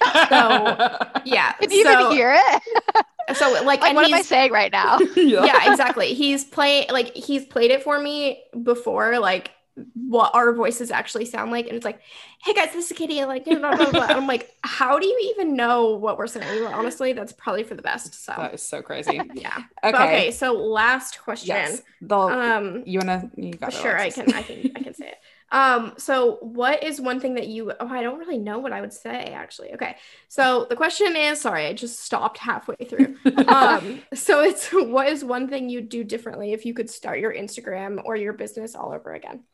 [0.02, 0.08] So
[1.24, 1.52] yeah.
[1.52, 3.36] Can you so, even hear it?
[3.36, 4.98] so like, Like, and what am I he's saying right now?
[5.16, 6.12] yeah, exactly.
[6.14, 9.50] He's playing like he's played it for me before, like
[9.94, 12.00] what our voices actually sound like, and it's like,
[12.42, 14.06] "Hey guys, this is Katie." Like, blah, blah, blah.
[14.08, 17.74] I'm like, "How do you even know what we're saying?" But honestly, that's probably for
[17.74, 18.14] the best.
[18.24, 19.20] So That is so crazy.
[19.34, 19.56] yeah.
[19.56, 19.92] Okay.
[19.92, 20.30] But okay.
[20.30, 21.48] So last question.
[21.48, 21.82] Yes.
[22.00, 22.82] The, Um.
[22.86, 23.30] you wanna?
[23.36, 24.32] You got Sure, I can.
[24.32, 24.72] I can.
[24.76, 25.18] I can say it.
[25.52, 25.92] Um.
[25.98, 27.70] So, what is one thing that you?
[27.78, 29.74] Oh, I don't really know what I would say actually.
[29.74, 29.96] Okay.
[30.28, 33.16] So the question is, sorry, I just stopped halfway through.
[33.46, 34.00] um.
[34.14, 38.00] So it's what is one thing you'd do differently if you could start your Instagram
[38.04, 39.44] or your business all over again?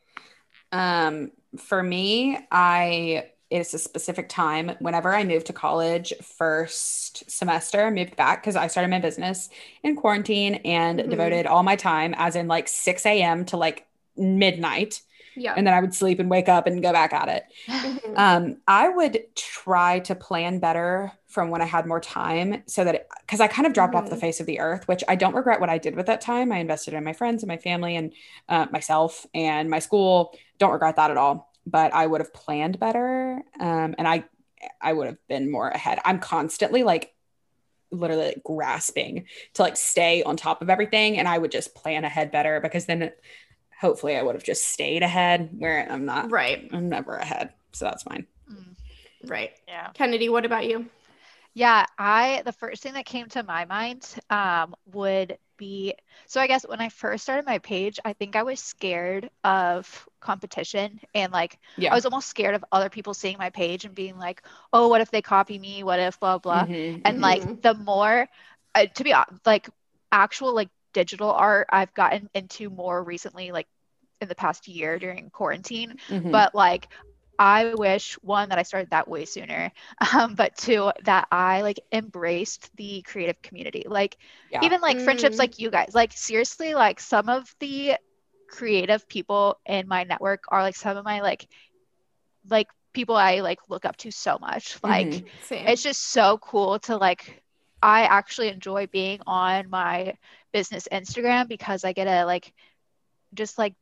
[0.73, 4.71] Um, for me, I it's a specific time.
[4.79, 9.49] Whenever I moved to college first semester, moved back because I started my business
[9.83, 11.09] in quarantine and Mhm.
[11.11, 13.45] devoted all my time, as in like 6 a.m.
[13.47, 13.85] to like
[14.17, 15.01] midnight.
[15.35, 15.53] Yeah.
[15.55, 17.45] And then I would sleep and wake up and go back at it.
[17.67, 18.17] Mhm.
[18.17, 23.07] Um, I would try to plan better from when I had more time so that
[23.21, 24.21] because I kind of dropped off the Mhm.
[24.21, 26.51] face of the earth, which I don't regret what I did with that time.
[26.51, 28.13] I invested in my friends and my family and
[28.49, 30.35] uh, myself and my school.
[30.59, 31.51] Don't regret that at all.
[31.65, 34.25] But I would have planned better, um, and I
[34.81, 35.99] I would have been more ahead.
[36.05, 37.13] I'm constantly like
[37.91, 42.03] literally like grasping to like stay on top of everything, and I would just plan
[42.05, 43.11] ahead better because then
[43.83, 46.31] hopefully I would have just stayed ahead where I'm not.
[46.31, 46.71] right.
[46.71, 47.53] I'm never ahead.
[47.73, 48.27] So that's fine.
[48.49, 48.75] Mm,
[49.27, 49.51] Right.
[49.67, 49.91] yeah.
[49.93, 50.89] Kennedy, what about you?
[51.55, 55.93] Yeah, I the first thing that came to my mind um, would be
[56.27, 60.09] so I guess when I first started my page, I think I was scared of
[60.19, 61.91] competition and like Yeah.
[61.91, 64.41] I was almost scared of other people seeing my page and being like,
[64.73, 65.83] oh, what if they copy me?
[65.83, 66.65] What if blah blah?
[66.65, 67.21] Mhm, And mhm.
[67.21, 68.27] like the more,
[68.75, 69.69] uh, to be hon- like
[70.11, 73.67] actual like digital art, I've gotten into more recently, like
[74.21, 76.31] in the past year during quarantine Mhm.
[76.31, 76.87] but like
[77.39, 79.71] i wish one that i started that way sooner
[80.13, 84.17] um, but two that i like embraced the creative community like
[84.49, 84.61] Yeah.
[84.61, 85.39] even like friendships Mm.
[85.39, 87.95] like you guys like seriously like some of the
[88.47, 91.47] creative people in my network are like some of my like
[92.49, 95.27] like people i like look up to so much like Mhm.
[95.65, 97.41] It's just so cool to like
[97.81, 100.15] I actually enjoy being on my
[100.53, 102.53] business Instagram because I get to like
[103.33, 103.73] just like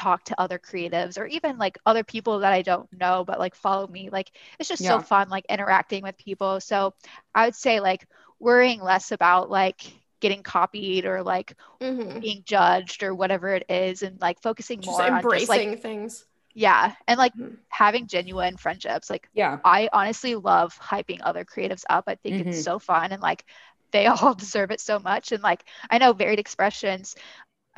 [0.00, 3.54] talk to other creatives or even like other people that I don't know but like
[3.54, 4.10] follow me.
[4.10, 4.98] Like it's just Yeah.
[4.98, 6.60] so fun like interacting with people.
[6.60, 6.94] So
[7.34, 8.06] I would say like
[8.38, 9.80] worrying less about like
[10.20, 12.20] getting copied or like Mhm.
[12.20, 16.24] being judged or whatever it is and like focusing Just more on embracing like things.
[16.54, 17.58] yeah and like Mhm.
[17.68, 19.58] having genuine friendships like Yeah.
[19.64, 22.04] I honestly love hyping other creatives up.
[22.06, 22.40] I think Mhm.
[22.40, 23.44] it's so fun and like
[23.92, 25.32] they all deserve it so much.
[25.32, 27.14] And like I know varied expressions.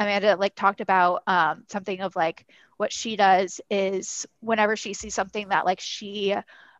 [0.03, 2.47] Amanda like talked about um, something of like
[2.77, 6.35] what she does is whenever she sees something that like she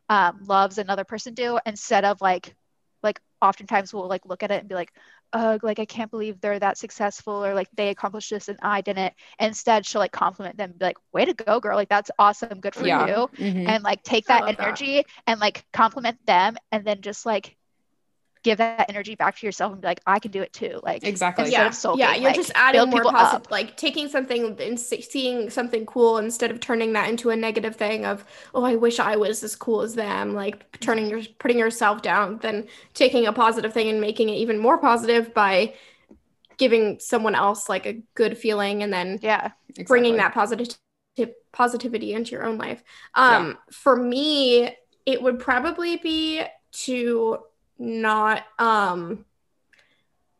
[0.09, 2.55] um, loves another person do, instead of like
[3.03, 4.91] like oftentimes we'll like look at it and be like,
[5.33, 8.81] ugh, like I can't believe they're that successful or like they accomplished this and I
[8.81, 9.13] didn't.
[9.39, 11.75] Instead, she'll like compliment them and be like, way to go, girl.
[11.75, 12.59] Like that's awesome.
[12.61, 13.07] Good for Yeah.
[13.07, 13.65] you Mhm.
[13.65, 14.81] and like take that love that.
[14.81, 17.57] energy and like compliment them and then just like
[18.43, 21.03] give that energy back to yourself and be like i can do it too like
[21.13, 21.51] Exactly.
[21.51, 25.49] yeah, of sulking, yeah, you're like, just adding more positive, like taking something and seeing
[25.49, 29.15] something cool instead of turning that into a negative thing of, oh, I wish I
[29.15, 30.33] was as cool as them.
[30.33, 34.57] Like turning your putting yourself down, then taking a positive thing and making it even
[34.57, 35.75] more positive by
[36.57, 39.51] giving someone else like a good feeling, and then yeah
[39.85, 40.75] bringing that positive
[41.51, 42.83] positivity into your own life.
[43.15, 43.37] Yeah.
[43.37, 44.75] Um, for me,
[45.05, 47.39] it would probably be to
[47.83, 49.25] not um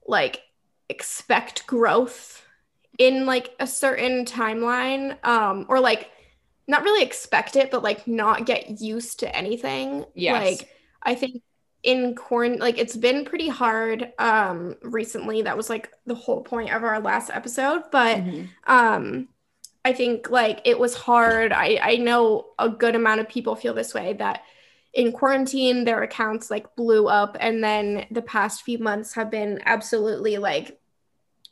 [0.08, 0.42] like
[0.90, 2.44] expect growth
[2.98, 6.12] in like a certain timeline um or like
[6.68, 10.60] not really expect it but like not get used to anything Yes.
[10.60, 10.70] like
[11.04, 11.42] i think
[11.84, 16.72] in corn like it's been pretty hard um recently that was like the whole point
[16.72, 18.48] of our last episode but Mhm.
[18.68, 19.28] um
[19.84, 23.74] i think like it was hard i i know a good amount of people feel
[23.74, 24.44] this way that
[24.94, 29.60] in quarantine their accounts like blew up and then the past few months have been
[29.66, 30.80] absolutely like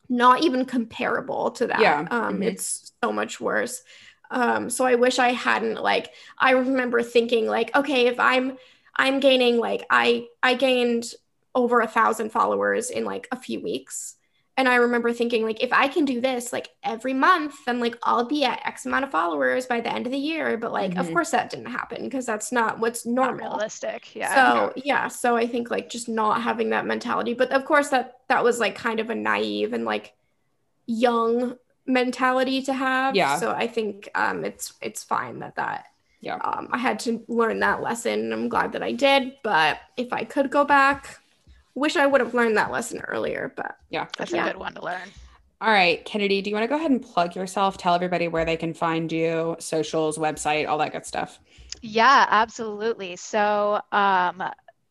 [0.09, 2.07] not even comparable to that Yeah.
[2.11, 2.45] um Mhm.
[2.45, 3.83] it's so much worse
[4.29, 8.57] um so i wish i hadn't like i remember thinking like okay if i'm
[8.95, 11.05] i'm gaining like i i gained
[11.55, 14.15] over a thousand followers in like a few weeks
[14.61, 17.97] and i remember thinking like if i can do this like every month then like
[18.03, 20.95] i'll be at x amount of followers by the end of the year but like
[20.97, 21.13] of Mhm.
[21.13, 25.35] course that didn't happen because that's not what's not normal realistic yeah so yeah, so
[25.35, 28.75] I think like just not having that mentality, but of course that that was like
[28.75, 30.13] kind of a naive and like
[30.85, 31.55] young
[31.85, 33.15] mentality to have.
[33.15, 33.37] Yeah.
[33.37, 35.85] So I think um it's it's fine that that
[36.21, 36.35] Yeah.
[36.35, 38.19] um I had to learn that lesson.
[38.25, 41.19] and I'm glad that I did, but if I could go back,
[41.75, 44.07] wish I would have learned that lesson earlier, but Yeah.
[44.17, 44.41] that's sure.
[44.41, 45.13] a good one to learn
[45.61, 47.77] All right, Kennedy, do you want to go ahead and plug yourself?
[47.77, 51.39] Tell everybody where they can find you, socials, website, all that good stuff.
[51.81, 53.15] Yeah, absolutely.
[53.15, 54.43] So um,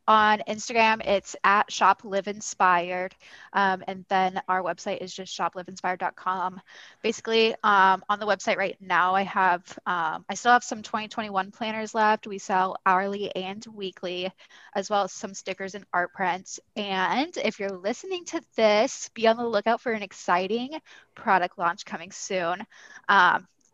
[0.06, 3.14] on Instagram, it's at Shop Live Inspired.
[3.52, 6.60] Um, and then our website is just shopliveinspired.com.
[7.02, 11.50] Basically, um, on the website right now, I have, um, I still have some 2021
[11.50, 12.26] planners left.
[12.26, 14.32] We sell hourly and weekly,
[14.74, 16.60] as well as some stickers and art prints.
[16.76, 20.80] And if you're listening to this, be on the lookout for an exciting
[21.14, 22.64] product launch coming soon.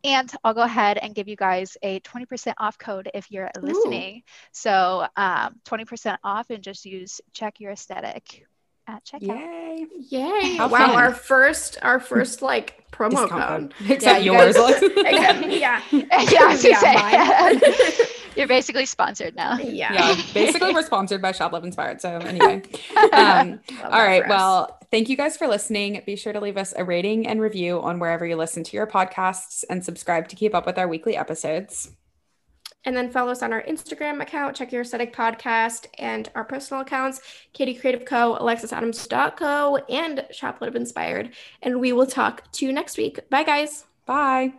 [0.06, 4.22] And I'll go ahead and give you guys a 20% off code if you're listening.
[4.52, 8.46] So um, 20% off and just use check your aesthetic
[8.88, 9.40] at checkout.
[9.40, 9.86] Yay.
[10.10, 10.56] yay.
[10.56, 10.90] How wow, fun.
[10.96, 13.74] our first our first like promo Discount code.
[13.78, 13.90] code.
[13.90, 14.54] Except you yours.
[14.56, 15.00] guys- Alexa.
[15.00, 15.82] Except- yeah.
[15.90, 19.56] yeah, I was gonna Yeah, you're basically sponsored now.
[19.58, 19.92] yeah.
[19.92, 22.00] yeah, basically we're sponsored by Shop Love Inspired.
[22.00, 22.62] So anyway.
[22.96, 24.22] Um, Love all that right.
[24.22, 24.38] for us.
[24.38, 26.02] Well, thank you guys for listening.
[26.06, 28.86] Be sure to leave us a rating and review on wherever you listen to your
[28.86, 31.90] podcasts and subscribe to keep up with our weekly episodes.
[32.86, 36.80] And then follow us on our Instagram account, Check Your Aesthetic Podcast, and our personal
[36.80, 37.20] accounts,
[37.52, 41.34] Katie Creative Co., AlexisAdams.co, and Shop Inspired.
[41.60, 43.28] And we will talk to you next week.
[43.28, 43.84] Bye, guys.
[44.06, 44.54] Bye.